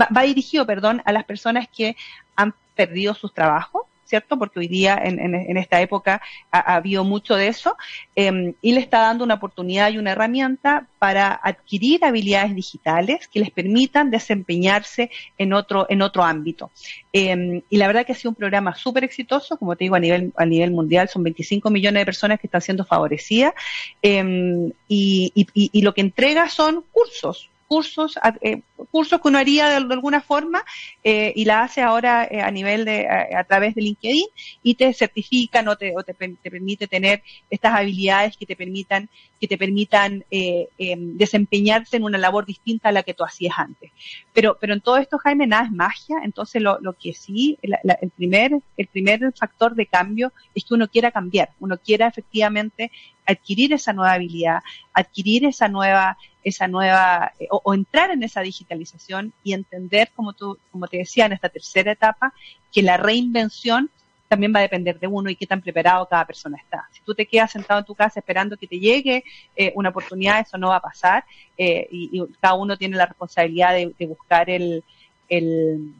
[0.00, 1.96] va, dirigido, perdón, a las personas que
[2.36, 4.38] han perdido sus trabajos, ¿cierto?
[4.38, 6.20] Porque hoy día, en, esta época,
[6.50, 7.78] ha, habido mucho de eso,
[8.14, 13.40] em, y le está dando una oportunidad y una herramienta para adquirir habilidades digitales que
[13.40, 16.70] les permitan desempeñarse en otro, en otro ámbito.
[17.10, 20.00] Em, y la verdad que ha sido un programa súper exitoso, como te digo, a
[20.00, 23.54] nivel, a nivel mundial, son 25 millones de personas que están siendo favorecidas,
[24.02, 30.20] em, y lo que entrega son cursos, cursos, eh, cursos que uno haría de, alguna
[30.20, 30.62] forma
[31.02, 34.26] eh, y la hace ahora eh, a nivel de, a, través de LinkedIn
[34.62, 39.08] y te certifican o, te, o te, permite tener estas habilidades que te permitan,
[39.40, 43.90] que te permitan em, desempeñarte en una labor distinta a la que tú hacías antes.
[44.34, 48.10] Pero, pero en todo esto, Jaime, nada es magia, entonces lo, lo que sí, el,
[48.10, 52.90] primer, el primer factor de cambio es que uno quiera cambiar, uno quiera efectivamente
[53.26, 59.32] adquirir esa nueva habilidad, adquirir esa nueva esa nueva eh, o, entrar en esa digitalización
[59.44, 62.32] y entender, como tú, como te decía en esta tercera etapa,
[62.72, 63.90] que la reinvención
[64.28, 66.88] también va a depender de uno y qué tan preparado cada persona está.
[66.92, 70.40] Si tú te quedas sentado en tu casa esperando que te llegue eh, una oportunidad,
[70.40, 71.24] eso no va a pasar
[71.58, 74.82] eh, y, cada uno tiene la responsabilidad de, buscar el,
[75.28, 75.92] el,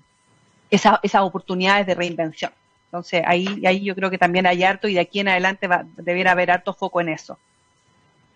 [0.71, 2.53] esa, esas oportunidades de reinvención.
[2.93, 5.87] Entonces ahí, ahí yo creo que también hay harto y de aquí en adelante va,
[5.97, 7.39] debiera haber harto foco en eso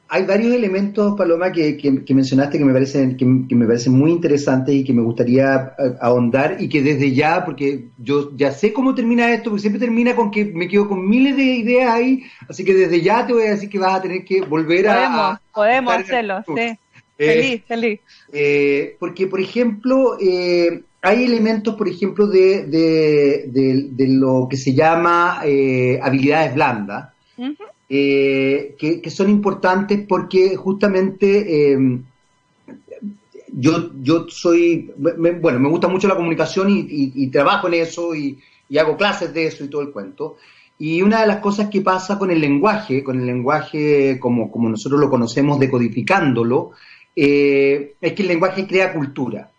[0.08, 4.74] hay varios elementos, Paloma, que, que, mencionaste que me parecen que, me parecen muy interesantes
[4.74, 8.94] y que me gustaría eh, ahondar y que desde ya, porque yo ya sé cómo
[8.94, 12.64] termina esto, porque siempre termina con que me quedo con miles de ideas ahí, así
[12.64, 15.40] que desde ya te voy a decir que vas a tener que volver a...
[15.52, 16.78] Podemos hacerlo, sí.
[17.18, 18.00] Eh, feliz, feliz.
[18.30, 20.18] Eh, porque, por ejemplo,
[21.06, 25.40] hay elementos, por ejemplo, de, de, de, lo que se llama
[26.02, 27.10] habilidades blandas.
[27.88, 32.00] Eh, que, son importantes porque justamente eh,
[33.52, 38.38] yo, yo soy, bueno, me gusta mucho la comunicación y, trabajo en eso y,
[38.76, 40.36] hago clases de eso y todo el cuento.
[40.78, 44.68] Y una de las cosas que pasa con el lenguaje, con el lenguaje como, como
[44.68, 46.72] nosotros lo conocemos, decodificándolo,
[47.14, 49.50] eh, es que el lenguaje crea cultura.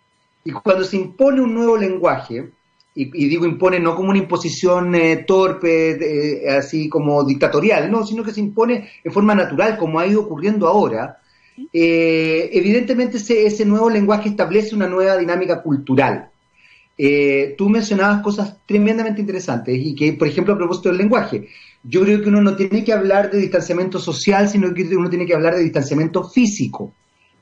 [0.48, 2.52] Y cuando se impone un nuevo lenguaje,
[2.94, 8.24] y, digo impone no como una imposición eh, torpe, eh, así como dictatorial, no, sino
[8.24, 11.18] que se impone en forma natural, como ha ido ocurriendo ahora,
[11.70, 16.30] eh, evidentemente ese, ese, nuevo lenguaje establece una nueva dinámica cultural.
[17.58, 21.46] tú mencionabas cosas tremendamente interesantes y que, por ejemplo, a propósito del lenguaje,
[21.82, 25.26] yo creo que uno no tiene que hablar de distanciamiento social, sino que uno tiene
[25.26, 26.94] que hablar de distanciamiento físico,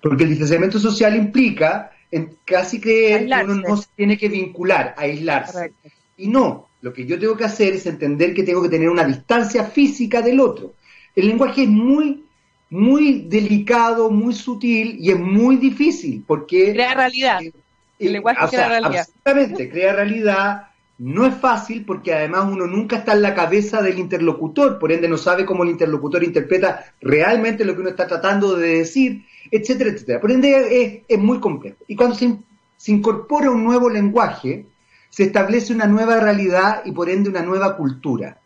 [0.03, 4.95] porque el distanciamiento social implica en casi creer que uno no se tiene que vincular,
[4.97, 5.73] aislarse.
[6.17, 9.05] Y no, lo que yo tengo que hacer es entender que tengo que tener una
[9.05, 10.75] distancia física del otro.
[11.15, 12.25] El lenguaje es muy,
[12.71, 16.73] muy delicado, muy sutil y es muy difícil porque...
[16.73, 17.43] Crea realidad.
[17.43, 17.53] Eh,
[17.99, 19.01] el lenguaje crea realidad.
[19.01, 20.69] Absolutamente, crea realidad.
[20.99, 25.09] No es fácil porque además uno nunca está en la cabeza del interlocutor, por ende
[25.09, 29.91] no sabe cómo el interlocutor interpreta realmente lo que uno está tratando de decir etcétera,
[29.91, 30.21] etcétera.
[30.21, 31.79] Por ende, es, muy complejo.
[31.87, 34.67] Y cuando se, incorpora un nuevo lenguaje,
[35.11, 38.41] se establece una nueva realidad y por ende una nueva cultura.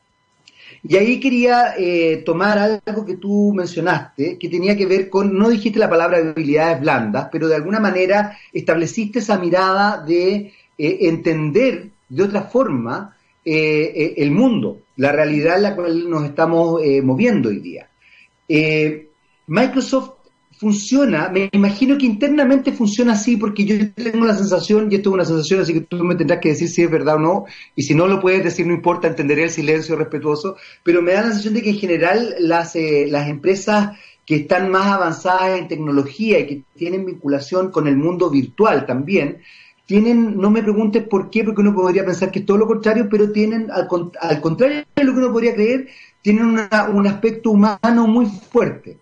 [0.82, 5.50] Y ahí quería eh, tomar algo que tú mencionaste, que tenía que ver con, no
[5.50, 11.90] dijiste la palabra habilidades blandas, pero de alguna manera estableciste esa mirada de eh, entender
[12.08, 17.58] de otra forma eh, el mundo, la realidad en la cual nos estamos moviendo hoy
[17.58, 17.88] día.
[19.46, 20.19] Microsoft
[20.60, 25.14] funciona, me imagino que internamente funciona así porque yo tengo la sensación, y esto es
[25.14, 27.44] una sensación, así que tú me tendrás que decir si es verdad o no,
[27.74, 31.22] y si no lo puedes decir, no importa, entenderé el silencio respetuoso, pero me da
[31.22, 33.96] la sensación de que en general las, eh, las empresas
[34.26, 39.38] que están más avanzadas en tecnología y que tienen vinculación con el mundo virtual también,
[39.86, 43.08] tienen, no me preguntes por qué, porque uno podría pensar que es todo lo contrario,
[43.10, 45.88] pero tienen, al, contrario de lo que uno podría creer,
[46.20, 48.98] tienen un aspecto humano muy fuerte.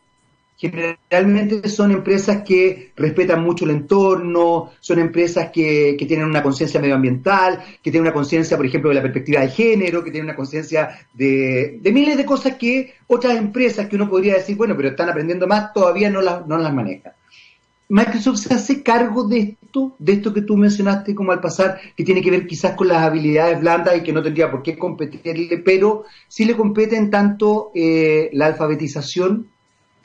[0.60, 6.80] Generalmente son empresas que respetan mucho el entorno, son empresas que, que tienen una conciencia
[6.80, 10.34] medioambiental, que tienen una conciencia, por ejemplo, de la perspectiva de género, que tienen una
[10.34, 15.08] conciencia de, miles de cosas que otras empresas que uno podría decir, bueno, pero están
[15.08, 17.14] aprendiendo más, todavía no las, no las maneja.
[17.88, 22.02] Microsoft se hace cargo de esto, de esto que tú mencionaste como al pasar, que
[22.02, 25.58] tiene que ver quizás con las habilidades blandas y que no tendría por qué competirle,
[25.58, 29.46] pero sí le competen tanto eh, la alfabetización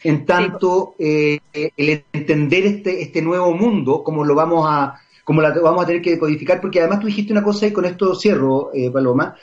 [0.03, 5.51] en tanto eh, el entender este, este nuevo mundo, como lo vamos a, como la
[5.51, 8.71] vamos a tener que decodificar, porque además tú dijiste una cosa y con esto cierro,
[8.73, 9.35] eh, Paloma,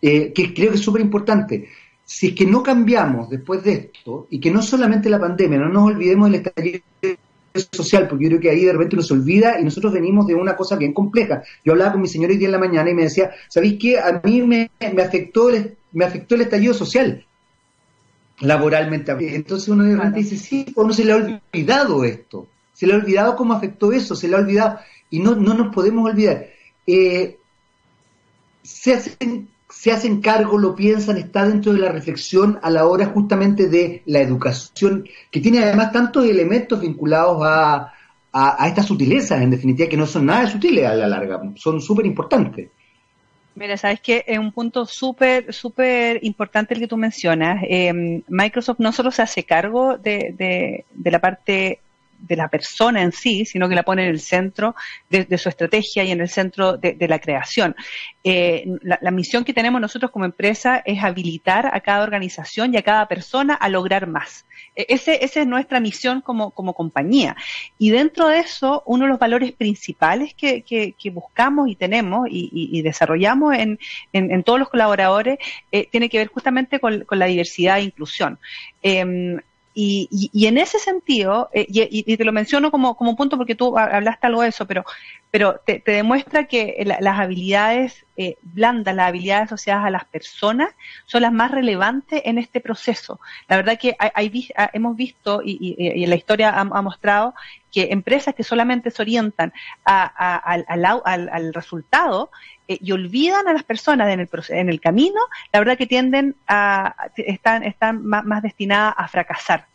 [0.00, 1.68] eh, que creo que es súper importante.
[2.04, 5.68] Si es que no cambiamos después de esto, y que no solamente la pandemia, no
[5.68, 6.80] nos olvidemos del estallido
[7.72, 10.34] social, porque yo creo que ahí de repente uno se olvida y nosotros venimos de
[10.34, 11.42] una cosa bien compleja.
[11.64, 13.98] Yo hablaba con mi señora hoy día en la mañana y me decía, ¿sabéis qué?
[13.98, 17.24] A mí me, me, afectó el, me afectó el estallido social
[18.40, 19.12] laboralmente.
[19.34, 22.96] Entonces uno de repente dice, sí, uno se le ha olvidado esto, se le ha
[22.96, 24.78] olvidado cómo afectó eso, se le ha olvidado,
[25.10, 26.46] y no, no nos podemos olvidar.
[26.86, 27.38] Eh,
[28.62, 33.06] se, hacen, se hacen cargo, lo piensan, está dentro de la reflexión a la hora
[33.06, 37.92] justamente de la educación, que tiene además tantos elementos vinculados a,
[38.32, 41.80] a, a estas sutilezas, en definitiva, que no son nada sutiles a la larga, son
[41.80, 42.70] súper importantes.
[43.56, 47.62] Mira, sabes que es un punto súper, súper importante el que tú mencionas.
[47.68, 51.80] Eh, Microsoft no solo se hace cargo de, de, de, la parte
[52.26, 54.74] de la persona en sí, sino que la pone en el centro
[55.10, 57.76] de, su estrategia y en el centro de, la creación.
[58.22, 62.82] Eh, la, misión que tenemos nosotros como empresa es habilitar a cada organización y a
[62.82, 64.46] cada persona a lograr más.
[64.74, 67.36] E, esa es nuestra misión como, compañía.
[67.78, 70.64] Y dentro de eso, uno de los valores principales que,
[71.12, 75.38] buscamos y tenemos y, desarrollamos en, todos los colaboradores
[75.70, 78.38] eh, tiene que ver justamente con, la diversidad e inclusión.
[78.82, 79.40] Em,
[79.74, 83.76] y, y, en ese sentido, eh, y, te lo menciono como, como punto porque tú
[83.76, 84.84] hablaste algo de eso, pero,
[85.34, 90.68] pero te, demuestra que las habilidades eh, blandas, las habilidades asociadas a las personas,
[91.06, 93.18] son las más relevantes en este proceso.
[93.48, 97.34] La verdad que hay, hemos visto, y, en la historia ha, mostrado,
[97.72, 99.52] que empresas que solamente se orientan
[99.84, 102.30] al, al, resultado
[102.68, 105.20] eh, y olvidan a las personas en el, en el camino,
[105.52, 109.66] la verdad que tienden a, están, están más destinadas a fracasar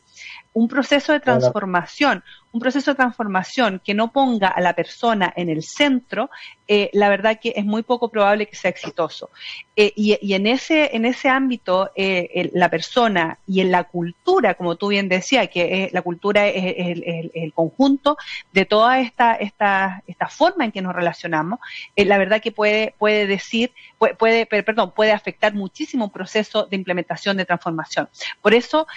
[0.54, 5.50] un proceso de transformación, un proceso de transformación que no ponga a la persona en
[5.50, 6.32] el centro,
[6.68, 9.30] eh, la verdad que es muy poco probable que sea exitoso.
[9.76, 14.76] Eh, y, en ese en ese ámbito, eh, la persona y en la cultura, como
[14.76, 16.98] tú bien decías, que la cultura es,
[17.34, 18.18] el, conjunto
[18.52, 21.60] de toda esta esta esta forma en que nos relacionamos,
[21.96, 26.76] la verdad que puede puede decir puede, puede perdón puede afectar muchísimo un proceso de
[26.76, 28.10] implementación de transformación.
[28.42, 28.88] Por eso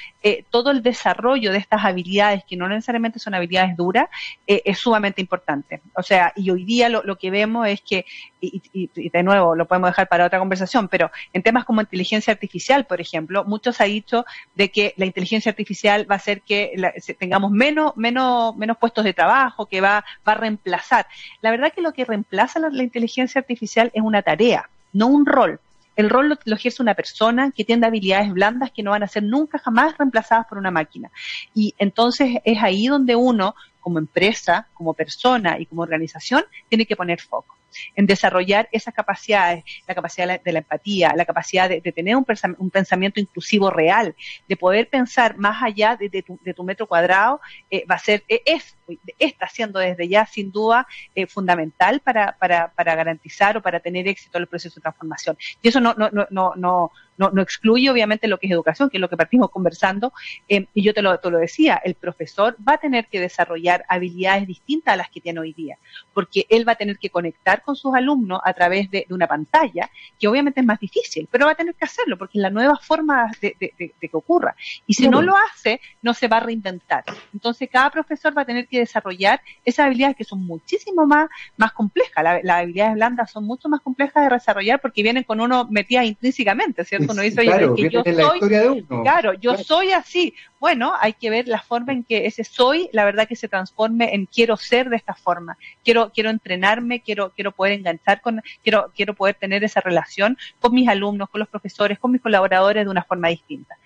[0.51, 4.09] todo el desarrollo de estas habilidades que no necesariamente son habilidades duras,
[4.47, 5.81] eh, es sumamente importante.
[5.95, 8.05] O sea, y hoy día lo, que vemos es que,
[8.41, 12.85] y, de nuevo, lo podemos dejar para otra conversación, pero en temas como inteligencia artificial,
[12.85, 14.25] por ejemplo, muchos ha dicho
[14.55, 16.73] de que la inteligencia artificial va a hacer que
[17.19, 21.07] tengamos menos, menos, menos puestos de trabajo, que va, va a reemplazar.
[21.41, 25.61] La verdad que lo que reemplaza la inteligencia artificial es una tarea, no un rol
[25.97, 29.23] el rol lo, ejerce una persona que tiene habilidades blandas que no van a ser
[29.23, 31.11] nunca jamás reemplazadas por una máquina.
[31.55, 36.97] Y entonces es ahí donde uno, como empresa, como persona y como organización, tiene que
[36.97, 37.57] poner foco
[37.95, 42.25] en desarrollar esas capacidades, la capacidad de la empatía, la capacidad de, tener un,
[42.71, 44.15] pensamiento inclusivo real,
[44.49, 48.77] de poder pensar más allá de, tu, metro cuadrado, eh, va a ser, eh, es,
[49.19, 54.09] está siendo desde ya sin duda eh, fundamental para, para, para garantizar o para tener
[54.09, 55.37] éxito en el proceso de transformación.
[55.61, 58.97] Y eso no, no, no, no, no, no excluye obviamente lo que es educación, que
[58.97, 60.13] es lo que partimos conversando,
[60.49, 63.85] eh, y yo te lo, te lo decía, el profesor va a tener que desarrollar
[63.89, 65.79] habilidades distintas a las que tiene hoy día,
[66.15, 69.91] porque él va a tener que conectar con sus alumnos a través de, una pantalla,
[70.19, 72.77] que obviamente es más difícil, pero va a tener que hacerlo, porque es la nueva
[72.77, 74.55] forma de, que ocurra.
[74.87, 77.05] Y si no lo hace, no se va a reinventar.
[77.33, 81.73] Entonces, cada profesor va a tener que desarrollar esas habilidades que son muchísimo más, más
[81.73, 82.25] complejas.
[82.43, 86.85] las habilidades blandas son mucho más complejas de desarrollar porque vienen con uno metidas intrínsecamente,
[86.85, 87.13] ¿cierto?
[87.13, 89.03] Uno dice, oye, claro, que yo la soy, historia de uno.
[89.03, 90.35] claro, yo soy así.
[90.59, 94.15] Bueno, hay que ver la forma en que ese soy, la verdad que se transforme
[94.15, 95.57] en quiero ser de esta forma.
[95.85, 100.75] Quiero, quiero entrenarme, quiero, quiero poder enganchar con, quiero, quiero poder tener esa relación con
[100.75, 103.77] mis alumnos, con los profesores, con mis colaboradores de una forma distinta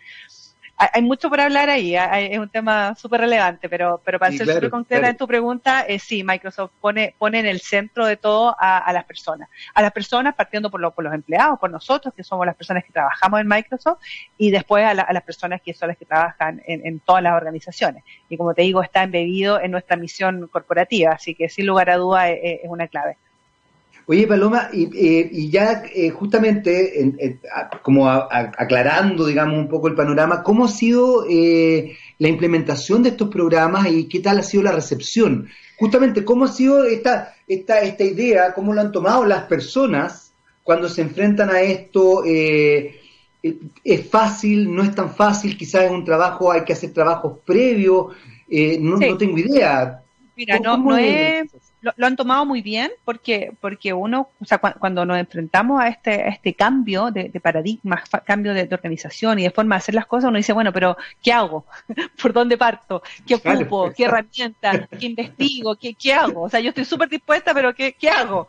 [0.78, 4.68] hay mucho por hablar ahí, es un tema súper relevante, pero, pero para ser súper
[4.68, 8.92] concreta en tu pregunta, eh, sí, Microsoft pone, pone en el centro de todo a,
[8.92, 9.48] las personas.
[9.74, 12.92] A las personas partiendo por, por los empleados, por nosotros, que somos las personas que
[12.92, 14.00] trabajamos en Microsoft,
[14.36, 18.04] y después a, las personas que son las que trabajan en, todas las organizaciones.
[18.28, 21.96] Y como te digo, está embebido en nuestra misión corporativa, así que sin lugar a
[21.96, 23.16] duda es una clave.
[24.08, 27.12] Oye, Paloma, y, eh, ya eh, justamente,
[27.82, 33.28] como aclarando, digamos, un poco el panorama, ¿cómo ha sido eh, la implementación de estos
[33.30, 35.48] programas y qué tal ha sido la recepción?
[35.76, 40.32] Justamente, ¿cómo ha sido esta, esta, esta idea, cómo lo han tomado las personas
[40.62, 42.22] cuando se enfrentan a esto?
[42.24, 44.72] ¿Es fácil?
[44.72, 45.58] ¿No es tan fácil?
[45.58, 48.14] Quizás es un trabajo, hay que hacer trabajos previos.
[48.48, 50.00] No, no, tengo idea.
[50.36, 51.50] Mira, no, no es
[51.96, 56.28] lo, han tomado muy bien porque, porque uno, o sea, cuando nos enfrentamos a este,
[56.28, 60.36] este cambio de, paradigma, cambio de, organización y de forma de hacer las cosas, uno
[60.36, 61.64] dice, bueno, pero ¿qué hago?
[62.20, 63.02] ¿Por dónde parto?
[63.26, 63.92] ¿Qué ocupo?
[63.96, 64.88] ¿Qué herramientas?
[64.98, 65.76] ¿Qué investigo?
[65.76, 66.42] ¿Qué, qué hago?
[66.42, 68.48] O sea, yo estoy súper dispuesta, pero ¿qué, qué hago?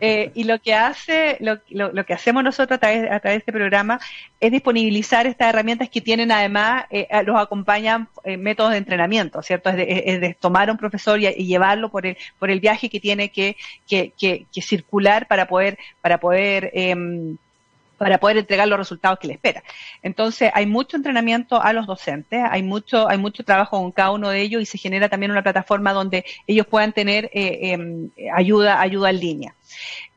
[0.00, 3.38] Eh, y lo que hace, lo, lo, que hacemos nosotros a través, a través de
[3.38, 4.00] este programa
[4.40, 9.70] es disponibilizar estas herramientas que tienen además, eh, los acompañan eh, métodos de entrenamiento, ¿cierto?
[9.70, 13.30] Es de, tomar a un profesor y, llevarlo por el, por el viaje que tiene
[13.30, 13.56] que,
[13.88, 17.36] que, que, circular para poder, para poder em,
[17.98, 19.62] para poder entregar los resultados que le espera.
[20.02, 24.30] Entonces, hay mucho entrenamiento a los docentes, hay mucho, hay mucho trabajo con cada uno
[24.30, 28.80] de ellos y se genera también una plataforma donde ellos puedan tener eh, em, ayuda,
[28.80, 29.54] ayuda en línea.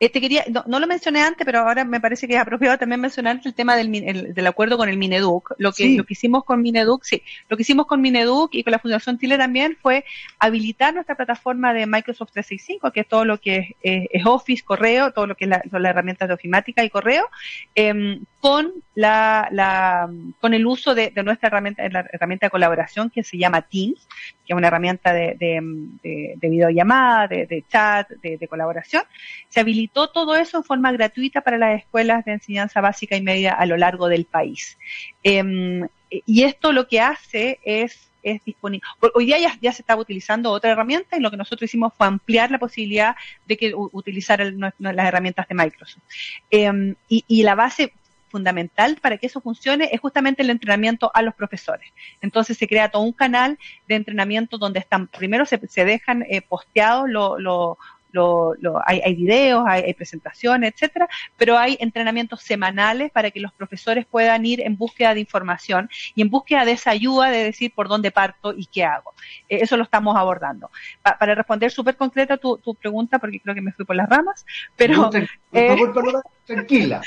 [0.00, 3.40] Este quería, no, lo mencioné antes, pero ahora me parece que es apropiado también mencionar
[3.44, 5.54] el tema del, del acuerdo con el Mineduc.
[5.58, 8.72] Lo que, lo que hicimos con Mineduc, sí, lo que hicimos con Mineduc y con
[8.72, 10.04] la Fundación Chile también fue
[10.38, 15.26] habilitar nuestra plataforma de Microsoft 365, que es todo lo que es, Office, correo, todo
[15.26, 17.28] lo que es la, son las herramientas de ofimática y correo,
[17.74, 23.62] em, con la, con el uso de, nuestra herramienta, herramienta de colaboración que se llama
[23.62, 24.08] Teams,
[24.44, 29.04] que es una herramienta de, de, de videollamada, de, chat, de, colaboración.
[29.48, 33.52] Se habilitó todo eso en forma gratuita para las escuelas de enseñanza básica y media
[33.52, 34.76] a lo largo del país.
[35.22, 38.86] Em, y esto lo que hace es es disponible.
[39.14, 42.50] Hoy día ya, se estaba utilizando otra herramienta y lo que nosotros hicimos fue ampliar
[42.50, 43.16] la posibilidad
[43.46, 44.40] de que utilizar
[44.78, 46.04] las herramientas de Microsoft.
[46.50, 47.92] Em, y, la base
[48.32, 51.92] fundamental para que eso funcione es justamente el entrenamiento a los profesores.
[52.20, 56.42] Entonces se crea todo un canal de entrenamiento donde están, primero se, se dejan eh,
[56.42, 57.78] posteados los lo,
[58.12, 58.54] lo,
[58.86, 64.44] hay, hay, videos, hay, presentaciones, etcétera, pero hay entrenamientos semanales para que los profesores puedan
[64.46, 68.10] ir en búsqueda de información y en búsqueda de esa ayuda de decir por dónde
[68.10, 69.12] parto y qué hago.
[69.48, 70.70] Eh, eso lo estamos abordando.
[71.02, 74.44] para responder súper concreta tu, tu pregunta, porque creo que me fui por las ramas,
[74.76, 75.10] pero...
[75.54, 75.76] Eh,
[76.46, 77.02] tranquila,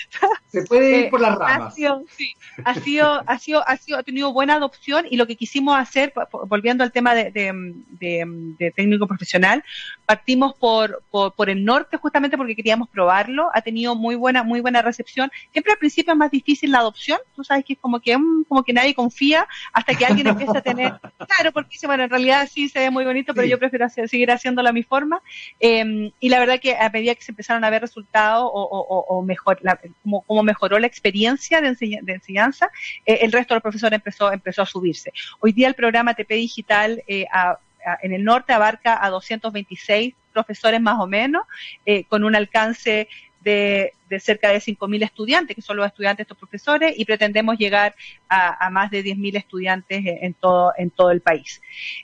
[0.48, 1.74] se puede ir por las ramas.
[1.74, 5.28] Ha sido, sí, ha sido, ha sido, ha sido, ha tenido buena adopción y lo
[5.28, 6.14] que quisimos hacer,
[6.48, 9.64] volviendo al tema de, de técnico profesional,
[10.06, 14.82] partimos por, por, el norte justamente porque queríamos probarlo, ha tenido muy buena, muy buena
[14.82, 15.32] recepción.
[15.52, 18.46] Siempre al principio es más difícil la adopción, tú sabes que es como que, mm,
[18.48, 20.94] como que nadie confía hasta que alguien empieza a tener,
[21.28, 24.32] claro, porque dice, bueno, en realidad sí se ve muy bonito, pero yo prefiero seguir
[24.32, 25.22] haciéndolo a mi forma.
[25.60, 29.60] Em, y la verdad que a medida que se empezaron a ver resultados o, mejor,
[30.04, 31.76] como, mejoró la experiencia de,
[32.08, 32.70] enseñanza,
[33.06, 35.12] eh, el resto de los profesores empezó, empezó a subirse.
[35.40, 37.26] Hoy día el programa TP Digital eh,
[38.02, 41.44] en el norte abarca a 226 profesores más o menos,
[41.86, 43.08] eh, con un alcance
[43.46, 47.96] de, cerca de 5.000 estudiantes, que son los estudiantes de estos profesores, y pretendemos llegar
[48.28, 51.62] a, más de 10.000 estudiantes en todo, en todo el país.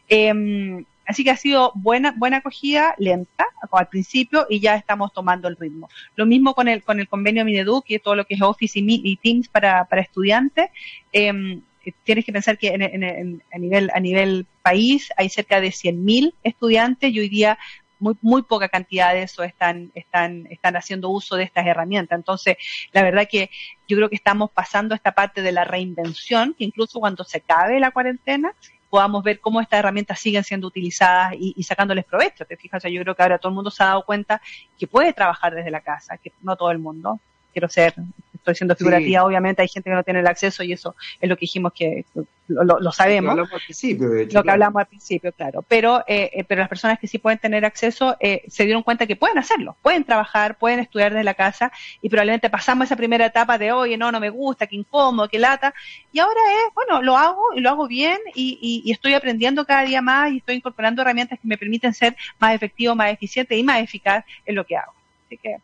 [0.08, 5.48] Em, así que ha sido buena, buena acogida, lenta al principio, y ya estamos tomando
[5.48, 5.90] el ritmo.
[6.16, 9.16] Lo mismo con el, con el convenio Mineduc y todo lo que es Office y,
[9.18, 10.70] Teams para, estudiantes.
[11.12, 11.62] Em,
[12.04, 17.20] tienes que pensar que a, nivel, a nivel país hay cerca de 100.000 estudiantes y
[17.20, 17.58] hoy día
[18.02, 22.18] muy, muy poca cantidad de eso están, están, están haciendo uso de estas herramientas.
[22.18, 22.58] Entonces,
[22.92, 23.50] la verdad que
[23.88, 27.80] yo creo que estamos pasando esta parte de la reinvención, que incluso cuando se acabe
[27.80, 28.54] la cuarentena,
[28.90, 32.46] podamos ver cómo estas herramientas siguen siendo utilizadas y, sacándoles provecho.
[32.46, 34.42] Te fijas, yo creo que ahora todo el mundo se ha dado cuenta
[34.78, 37.20] que puede trabajar desde la casa, que no todo el mundo.
[37.54, 37.94] Quiero ser
[38.42, 41.36] estoy siendo figurativa, obviamente hay gente que no tiene el acceso y eso es lo
[41.36, 42.06] que dijimos que
[42.48, 43.36] lo, sabemos.
[43.36, 45.64] Lo, lo que hablamos al principio, claro.
[45.68, 49.06] Pero, eh, eh, pero las personas que sí pueden tener acceso eh, se dieron cuenta
[49.06, 51.72] que pueden hacerlo, pueden trabajar, pueden estudiar desde la casa
[52.02, 55.40] y probablemente pasamos esa primera etapa de, oye, no, no me gusta, qué incómodo, qué
[55.40, 55.74] lata.
[56.12, 59.84] Y ahora es, bueno, lo hago y lo hago bien y, y, estoy aprendiendo cada
[59.84, 63.64] día más y estoy incorporando herramientas que me permiten ser más efectivo, más eficiente y
[63.64, 64.94] más eficaz en lo que hago.
[65.28, 65.58] Así que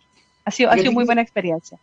[0.45, 1.77] ha sido, ha sido muy buena experiencia.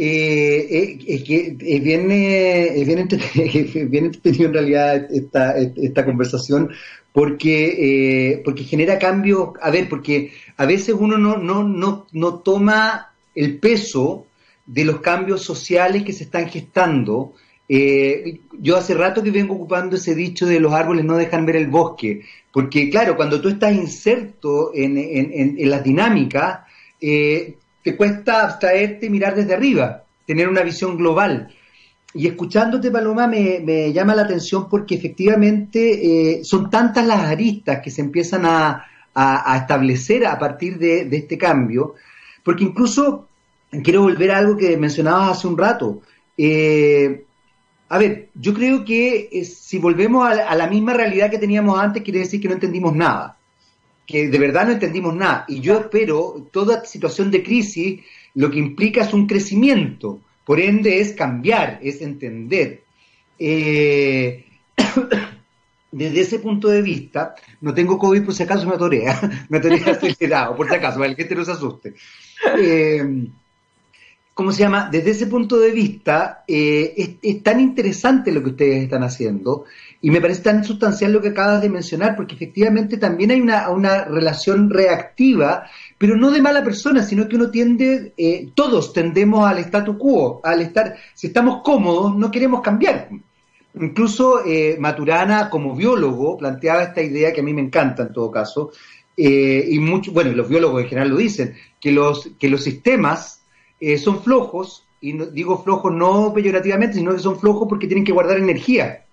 [0.00, 3.00] Eh, eh, es que es bien, eh, es bien,
[4.04, 6.70] entretenido, en realidad esta, esta conversación
[7.12, 12.34] porque, eh, porque genera cambios, a ver, porque a veces uno no, no, no, no
[12.38, 14.26] toma el peso
[14.66, 17.32] de los cambios sociales que se están gestando.
[17.68, 21.66] yo hace rato que vengo ocupando ese dicho de los árboles no dejan ver el
[21.66, 22.22] bosque,
[22.52, 26.60] porque claro, cuando tú estás inserto en, en, en las dinámicas,
[27.00, 27.56] eh,
[27.96, 31.48] cuesta abstraerte y mirar desde arriba, tener una visión global.
[32.14, 37.90] Y escuchándote, Paloma, me, llama la atención porque efectivamente eh, son tantas las aristas que
[37.90, 38.84] se empiezan a,
[39.56, 41.94] establecer a partir de, este cambio,
[42.44, 43.26] porque incluso
[43.82, 46.02] quiero volver a algo que mencionabas hace un rato.
[46.36, 47.24] Eh,
[47.88, 52.04] a ver, yo creo que eh, si volvemos a, la misma realidad que teníamos antes,
[52.04, 53.37] quiere decir que no entendimos nada
[54.08, 55.44] que de verdad no entendimos nada.
[55.46, 58.00] Y yo espero, toda situación de crisis
[58.34, 62.82] lo que implica es un crecimiento, por ende es cambiar, es entender.
[63.38, 64.46] Eh,
[65.92, 69.92] desde ese punto de vista, no tengo COVID por si acaso me atorea, me atorea
[69.92, 71.94] acelerado, por si acaso, para que gente no se asuste.
[72.58, 73.26] Eh,
[74.38, 74.88] ¿Cómo se llama?
[74.88, 79.64] Desde ese punto de vista, eh, es, tan interesante lo que ustedes están haciendo
[80.00, 83.68] y me parece tan sustancial lo que acabas de mencionar, porque efectivamente también hay una,
[83.68, 85.64] una relación reactiva,
[85.98, 90.40] pero no de mala persona, sino que uno tiende, eh, todos tendemos al statu quo,
[90.44, 93.08] al estar, si estamos cómodos, no queremos cambiar.
[93.74, 98.30] Incluso eh, Maturana, como biólogo, planteaba esta idea que a mí me encanta en todo
[98.30, 98.70] caso,
[99.16, 103.37] eh, y mucho, bueno, los biólogos en general lo dicen, que los, que los sistemas
[103.98, 108.38] son flojos, y digo flojos no peyorativamente, sino que son flojos porque tienen que guardar
[108.38, 109.04] energía.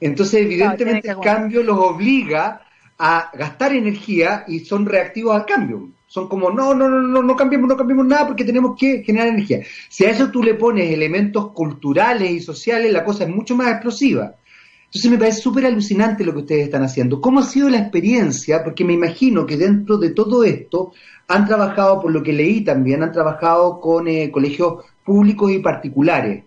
[0.00, 2.62] Entonces, evidentemente, el cambio los obliga
[2.98, 5.88] a gastar energía y son reactivos al cambio.
[6.06, 9.28] Son como, no, no, no, no, no cambiemos, no cambiemos nada porque tenemos que generar
[9.28, 9.60] energía.
[9.88, 13.70] Si a eso tú le pones elementos culturales y sociales, la cosa es mucho más
[13.70, 14.34] explosiva.
[14.94, 17.18] Entonces me parece súper alucinante lo que ustedes están haciendo.
[17.18, 18.62] ¿Cómo ha sido la experiencia?
[18.62, 20.92] Porque me imagino que dentro de todo esto
[21.28, 26.44] han trabajado, por lo que leí también, han trabajado con eh, colegios públicos y particulares.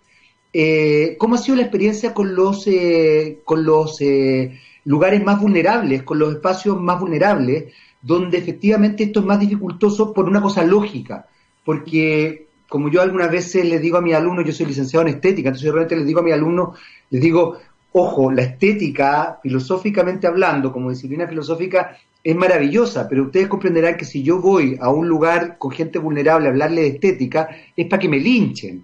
[0.54, 6.04] Eh, ¿Cómo ha sido la experiencia con los, eh, con los eh, lugares más vulnerables,
[6.04, 11.26] con los espacios más vulnerables, donde efectivamente esto es más dificultoso por una cosa lógica?
[11.64, 15.50] Porque, como yo algunas veces les digo a mis alumnos, yo soy licenciado en estética,
[15.50, 16.78] entonces yo realmente les digo a mis alumnos,
[17.10, 17.58] les digo,
[17.98, 24.24] ojo, la estética, filosóficamente hablando, como disciplina filosófica, es maravillosa, pero ustedes comprenderán que si
[24.24, 28.10] yo voy a un lugar con gente vulnerable a hablarle de estética, es para que
[28.10, 28.84] me linchen.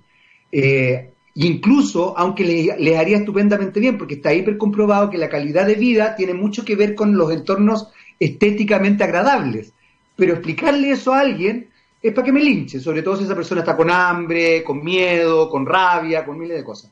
[0.52, 5.76] Eh, Incluso, aunque les, haría estupendamente bien, porque está hiper comprobado que la calidad de
[5.76, 7.88] vida tiene mucho que ver con los entornos
[8.20, 9.72] estéticamente agradables.
[10.18, 11.70] Pero explicarle eso a alguien
[12.02, 15.50] es para que me linche, sobre todo si esa persona está con hambre, con miedo,
[15.50, 16.92] con rabia, con miles de cosas.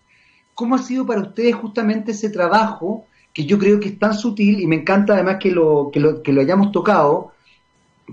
[0.60, 4.60] ¿Cómo ha sido para ustedes justamente ese trabajo que yo creo que es tan sutil
[4.60, 7.32] y me encanta además que lo, que lo, que lo hayamos tocado,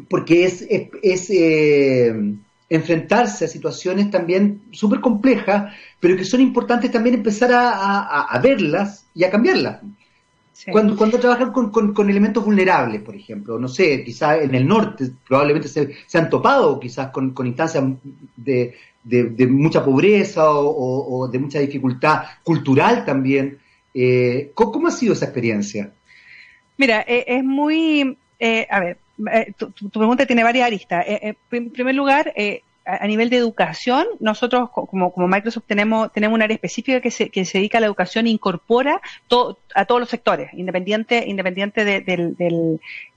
[0.09, 0.65] porque es,
[1.03, 2.15] es, eh,
[2.69, 9.25] enfrentarse a situaciones también súper complejas, pero que son importantes también empezar a, verlas y
[9.25, 9.81] a cambiarlas.
[10.71, 15.11] Cuando, cuando trabajan con, con, elementos vulnerables, por ejemplo, no sé, quizás en el norte
[15.27, 17.83] probablemente se, han topado quizás con, instancias
[18.37, 18.77] de,
[19.07, 23.59] de, mucha pobreza o, de mucha dificultad cultural también.
[23.95, 25.93] Eh, ¿cómo, ha sido esa experiencia?
[26.77, 28.99] Mira, eh, es muy, eh, a ver,
[29.57, 31.05] tu, pregunta tiene varias aristas.
[31.09, 32.33] En primer lugar,
[32.87, 37.31] a, nivel de educación, nosotros como, como Microsoft tenemos, tenemos un área específica que se,
[37.31, 39.01] que se dedica a la educación e incorpora
[39.75, 42.35] a todos los sectores, independiente, independiente del,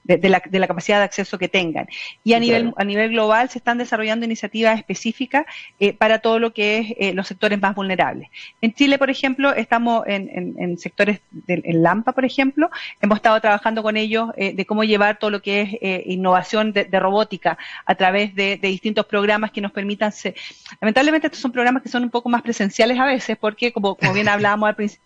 [0.04, 1.88] de, la, de, la, capacidad de acceso que tengan.
[2.24, 5.44] Y a, nivel, a nivel global se están desarrollando iniciativas específicas
[5.78, 8.28] eh, para todo lo que es eh, los sectores más vulnerables.
[8.60, 13.40] En Chile, por ejemplo, estamos en, en, sectores, del en LAMPA, por ejemplo, hemos estado
[13.40, 17.94] trabajando con ellos eh, de cómo llevar todo lo que es innovación de, robótica a
[17.94, 20.34] través de, distintos programas que nos permitan ser.
[20.80, 24.12] Lamentablemente estos son programas que son un poco más presenciales a veces porque, como, como
[24.12, 25.04] bien hablábamos al principio,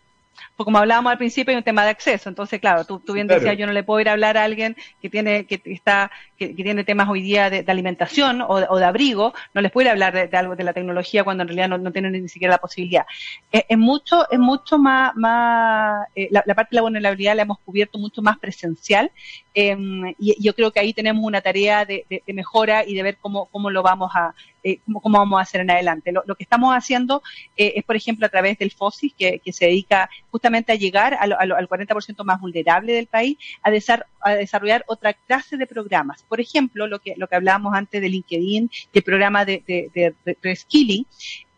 [0.57, 2.29] Porque como hablábamos al principio, hay un tema de acceso.
[2.29, 5.09] Entonces, claro, tú, bien decías, yo no le puedo ir a hablar a alguien que
[5.09, 9.71] tiene, que está, que, tiene temas hoy día de, alimentación o, de abrigo, no les
[9.71, 12.13] puedo ir a hablar de, algo de la tecnología cuando en realidad no, no tienen
[12.13, 13.07] ni siquiera la posibilidad.
[13.53, 17.99] Es, mucho, es mucho más, más eh, la, parte de la vulnerabilidad la hemos cubierto
[17.99, 19.11] mucho más presencial
[19.55, 23.47] em, y yo creo que ahí tenemos una tarea de, mejora y de ver cómo,
[23.47, 26.13] cómo lo vamos a, eh, cómo, vamos a hacer en adelante.
[26.13, 27.23] Lo, que estamos haciendo
[27.57, 31.69] eh, es, por ejemplo, a través del FOSIS, que, se dedica justamente a llegar al
[31.69, 36.25] 40% más vulnerable del país, a, desarrollar otra clase de programas.
[36.25, 41.07] Por ejemplo, lo que, lo que hablábamos antes de LinkedIn, del programa de, de, reskilling,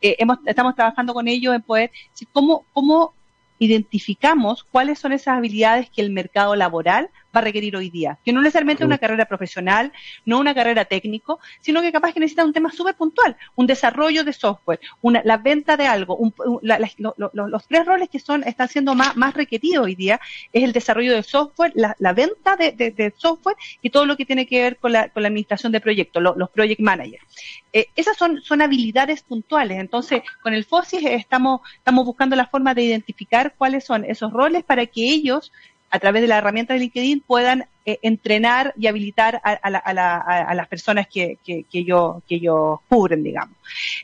[0.00, 1.90] eh, hemos, estamos trabajando con ellos en poder,
[2.32, 3.14] cómo, cómo
[3.58, 8.18] identificamos cuáles son esas habilidades que el mercado laboral va a requerir hoy día.
[8.24, 9.92] Que no necesariamente una carrera profesional,
[10.24, 14.24] no una carrera técnico, sino que capaz que necesita un tema súper puntual, un desarrollo
[14.24, 16.18] de software, una, la venta de algo.
[16.62, 20.20] los tres roles que son están siendo más, más requeridos hoy día
[20.52, 24.62] es el desarrollo de software, la, venta de, software y todo lo que tiene que
[24.62, 27.24] ver con la, con la administración de proyectos, los project managers.
[27.72, 29.78] Eh, esas son, son habilidades puntuales.
[29.78, 34.64] Entonces, con el FOSIS estamos, estamos buscando la forma de identificar cuáles son esos roles
[34.64, 35.52] para que ellos
[35.96, 41.06] a través de la herramienta de LinkedIn puedan eh, entrenar y habilitar a, las personas
[41.06, 43.56] que, que, que, ellos, cubren, digamos.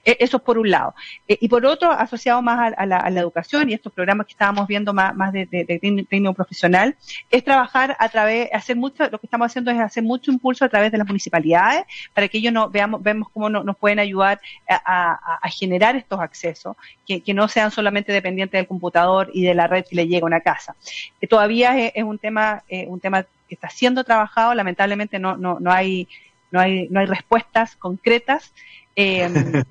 [0.04, 0.94] E, eso es por un lado.
[1.26, 4.94] Eh, y por otro, asociado más a, la, educación y estos programas que estábamos viendo
[4.94, 5.64] más, más de, de,
[6.08, 6.94] técnico profesional,
[7.28, 10.68] es trabajar a través, hacer mucho, lo que estamos haciendo es hacer mucho impulso a
[10.68, 11.82] través de las municipalidades
[12.14, 15.18] para que ellos no, veamos, vemos cómo nos pueden ayudar a,
[15.50, 19.96] generar estos accesos, que, no sean solamente dependientes del computador y de la red que
[19.96, 20.76] le llega a una casa.
[21.20, 26.08] Eh, todavía es, un tema, un tema está siendo trabajado, lamentablemente no, no, no, hay,
[26.50, 28.52] no, hay, no hay respuestas concretas.
[28.96, 29.28] Eh,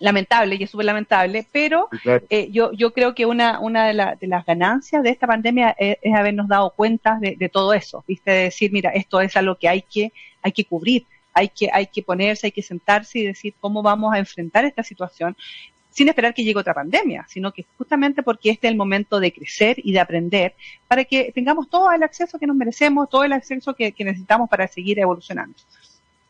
[0.00, 1.88] lamentable y es súper lamentable, pero
[2.30, 5.98] eh, yo, yo creo que una, una de, de, las ganancias de esta pandemia es,
[6.16, 8.30] habernos dado cuenta de, de, todo eso, ¿viste?
[8.30, 10.12] De decir, mira, esto es algo que hay que,
[10.42, 14.14] hay que cubrir, hay que, hay que ponerse, hay que sentarse y decir cómo vamos
[14.14, 15.36] a enfrentar esta situación
[15.90, 19.32] sin esperar que llegue otra pandemia, sino que justamente porque este es el momento de
[19.32, 20.54] crecer y de aprender
[20.88, 24.66] para que tengamos todo el acceso que nos merecemos, todo el acceso que, necesitamos para
[24.66, 25.56] seguir evolucionando.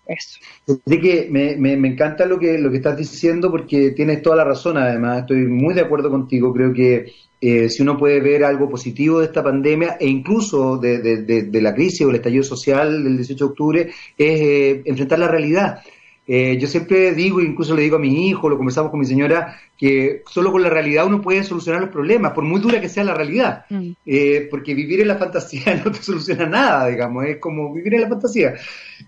[0.07, 0.41] Eso.
[0.67, 4.77] Que me, me, encanta lo que, lo que estás diciendo porque tienes toda la razón,
[4.77, 9.21] además, estoy muy de acuerdo contigo, creo que eh, si uno puede ver algo positivo
[9.21, 13.51] de esta pandemia e incluso de, la crisis o el estallido social del 18 de
[13.51, 13.81] octubre,
[14.19, 15.83] es eh, enfrentar la realidad.
[16.27, 19.59] Eh, yo siempre digo, incluso le digo a mi hijo, lo conversamos con mi señora,
[19.77, 23.03] que solo con la realidad uno puede solucionar los problemas, por muy dura que sea
[23.03, 23.65] la realidad.
[23.69, 23.91] Mm.
[24.07, 28.03] Eh, porque vivir en la fantasía no te soluciona nada, digamos, es como vivir en
[28.03, 28.55] la fantasía.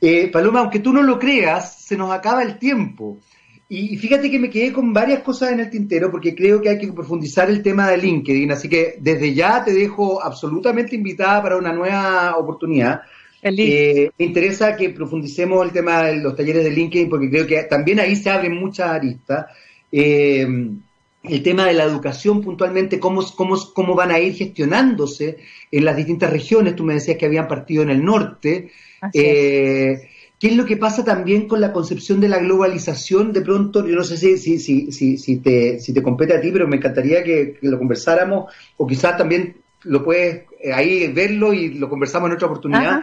[0.01, 3.21] Eh, Paloma, aunque tú no lo creas, se nos acaba el tiempo.
[3.69, 6.79] Y fíjate que me quedé con varias cosas en el tintero porque creo que hay
[6.79, 8.53] que profundizar el tema de LinkedIn.
[8.53, 13.01] Así que desde ya te dejo absolutamente invitada para una nueva oportunidad.
[13.43, 17.65] Eh, me interesa que profundicemos el tema de los talleres de LinkedIn porque creo que
[17.65, 19.47] también ahí se abren muchas aristas.
[19.91, 20.47] Eh,
[21.25, 25.39] el tema de la educación puntualmente, cómo, cómo, cómo van a ir gestionándose
[25.71, 26.77] en las distintas regiones.
[26.77, 28.71] Tú me decías que habían partido en el norte.
[29.13, 33.33] Eh, ¿Qué es lo que pasa también con la concepción de la globalización?
[33.33, 36.51] De pronto, yo no sé si, si, si, si, te, si te compete a ti,
[36.51, 41.89] pero me encantaría que, lo conversáramos, o quizás también lo puedes ahí verlo y lo
[41.89, 43.03] conversamos en otra oportunidad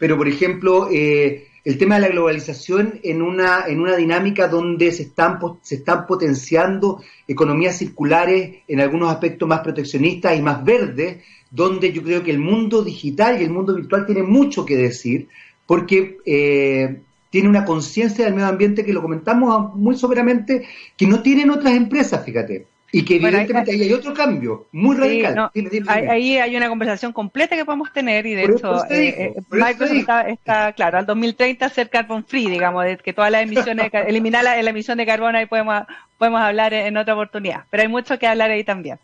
[0.00, 4.90] pero por ejemplo, eh, el tema de la globalización en una, en una dinámica donde
[4.92, 11.18] se están, se están potenciando economías circulares en algunos aspectos más proteccionistas y más verdes,
[11.50, 15.28] donde yo creo que el mundo digital y el mundo virtual tiene mucho que decir,
[15.66, 21.20] porque eh, tiene una conciencia del medio ambiente que lo comentamos muy soberamente, que no
[21.20, 22.69] tienen otras empresas, fíjate.
[22.92, 25.50] Y que evidentemente ahí hay otro cambio muy radical.
[25.86, 30.72] ahí hay una conversación completa que podemos tener y de hecho eh, eh, Microsoft está,
[30.72, 34.98] claro, al 2030 ser carbon free, digamos, de que todas las emisiones, eliminar la, emisión
[34.98, 35.84] de carbono ahí podemos,
[36.18, 37.64] podemos hablar en otra oportunidad.
[37.70, 38.98] Pero hay mucho que hablar ahí también.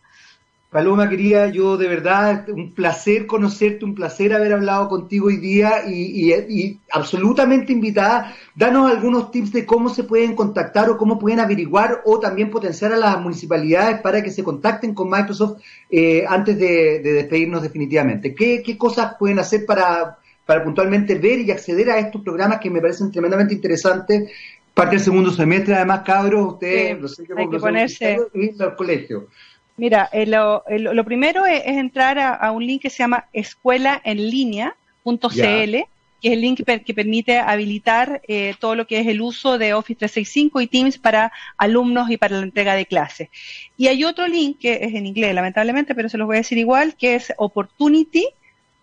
[0.70, 5.88] Paloma, querida, yo de verdad, un placer conocerte, un placer haber hablado contigo hoy día
[5.88, 8.34] y, absolutamente invitada.
[8.54, 12.92] Danos algunos tips de cómo se pueden contactar o cómo pueden averiguar o también potenciar
[12.92, 18.34] a las municipalidades para que se contacten con Microsoft eh, antes de, despedirnos definitivamente.
[18.34, 22.80] ¿Qué, cosas pueden hacer para, para puntualmente ver y acceder a estos programas que me
[22.80, 24.32] parecen tremendamente interesantes?
[24.74, 28.18] Parte del segundo semestre, además, cabros, ustedes, sí, hay que ponerse...
[28.34, 29.28] en el colegio.
[29.76, 30.64] Mira, eh, lo,
[31.04, 35.76] primero es, entrar a, un link que se llama escuelaenlinea.cl
[36.20, 39.74] que es el link que permite habilitar eh, todo lo que es el uso de
[39.74, 43.28] Office 365 y Teams para alumnos y para la entrega de clases.
[43.76, 46.56] Y hay otro link que es en inglés, lamentablemente, pero se los voy a decir
[46.56, 48.26] igual, que es Opportunity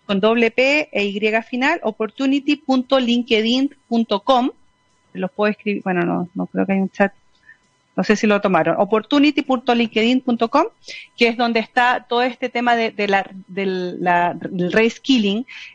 [0.06, 4.52] con doble P e Y final, opportunity.linkedin.com.
[5.14, 7.14] Los puedo escribir, bueno, no, no creo que hay un chat
[7.96, 10.66] no sé si lo tomaron, opportunity.linkedin.com,
[11.16, 14.00] que es donde está todo este tema de, la, del,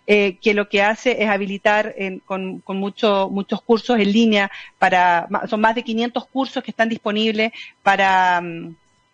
[0.06, 1.94] eh, que lo que hace es habilitar
[2.26, 7.52] con, con muchos cursos en línea para, son más de 500 cursos que están disponibles
[7.82, 8.42] para,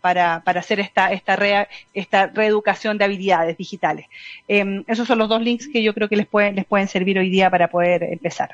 [0.01, 4.07] para, hacer esta, esta, esta reeducación de habilidades digitales.
[4.49, 7.31] Em, esos son los dos links que yo creo que les les pueden servir hoy
[7.31, 8.51] día para poder empezar.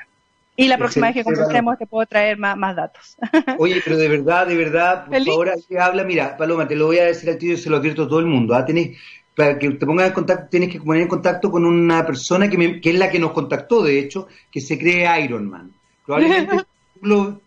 [0.61, 3.17] Y la próxima vez que conversemos te puedo traer más, más datos.
[3.59, 7.07] Oye, pero de verdad, de verdad, por favor, habla, mira, Paloma, te lo voy a
[7.07, 8.55] decir al tío y se lo advierto a todo el mundo.
[8.55, 8.67] ¿ah?
[8.67, 8.99] Tenés,
[9.35, 12.79] para que te pongas en contacto, tienes que poner en contacto con una persona que,
[12.79, 15.73] que es la que nos contactó, de hecho, que se cree Iron Man.
[16.05, 16.59] Probablemente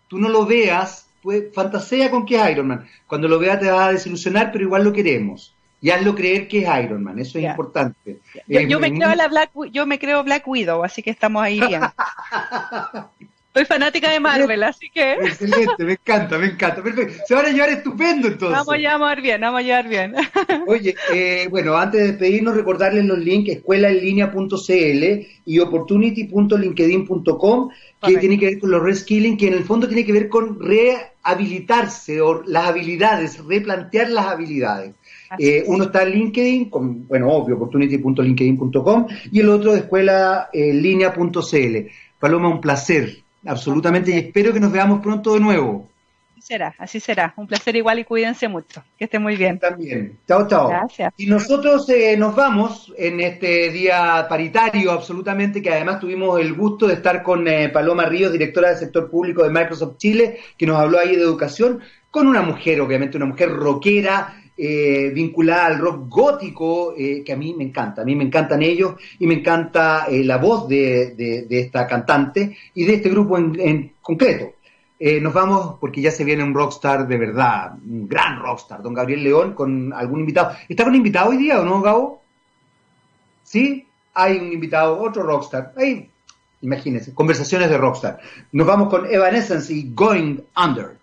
[0.07, 2.87] tú, no lo veas, pues fantasea con que es Iron Man.
[3.05, 5.52] Cuando lo veas te vas a desilusionar, pero igual lo queremos
[5.83, 8.19] y hazlo creer que es Iron Man, eso es importante.
[8.47, 11.81] Yo, me creo la Black, yo me creo Black Widow, así que estamos ahí bien.
[13.53, 15.11] Soy fanática de Marvel, así que...
[15.11, 16.81] Excelente, me encanta, me encanta.
[16.81, 17.21] Perfecto.
[17.27, 18.57] Se van a llevar estupendo entonces.
[18.57, 20.15] Vamos a llevar bien, vamos a llevar bien.
[20.67, 27.69] Oye, eh, bueno, antes de despedirnos, recordarles los links escuelaenlinea.cl y opportunity.linkedin.com,
[28.01, 30.57] que tiene que ver con los reskilling, que en el fondo tiene que ver con
[30.59, 34.95] rehabilitarse o las habilidades, replantear las habilidades.
[35.37, 41.77] Eh, uno está en LinkedIn, con, bueno, obvio, opportunity.linkedin.com, y el otro de escuelaenlinea.cl.
[42.19, 45.89] Paloma, un placer, absolutamente, y espero que nos veamos pronto de nuevo.
[46.31, 47.33] Así será, así será.
[47.37, 48.83] Un placer igual y cuídense mucho.
[48.97, 49.59] Que estén muy bien.
[49.59, 50.17] También.
[50.27, 50.67] Chao, chao.
[50.67, 51.13] Gracias.
[51.15, 56.85] Y nosotros eh, nos vamos en este día paritario, absolutamente, que además tuvimos el gusto
[56.87, 60.77] de estar con eh, Paloma Ríos, directora del sector público de Microsoft Chile, que nos
[60.77, 61.79] habló ahí de educación,
[62.11, 67.35] con una mujer, obviamente, una mujer rockera, eh, vinculada al rock gótico, eh, que a
[67.35, 71.47] mí me encanta, a mí me encantan ellos y me encanta eh, la voz de,
[71.49, 74.53] esta cantante y de este grupo en, concreto.
[75.21, 79.23] nos vamos porque ya se viene un rockstar de verdad, un gran rockstar, don Gabriel
[79.23, 80.55] León, con algún invitado.
[80.69, 82.21] ¿Está con invitado hoy día o no, Gabo?
[83.43, 83.87] ¿Sí?
[84.13, 85.73] Hay un invitado, otro rockstar.
[85.75, 86.07] Ahí,
[86.61, 88.19] imagínense, conversaciones de rockstar.
[88.51, 91.02] Nos vamos con Evanescence y Going Under.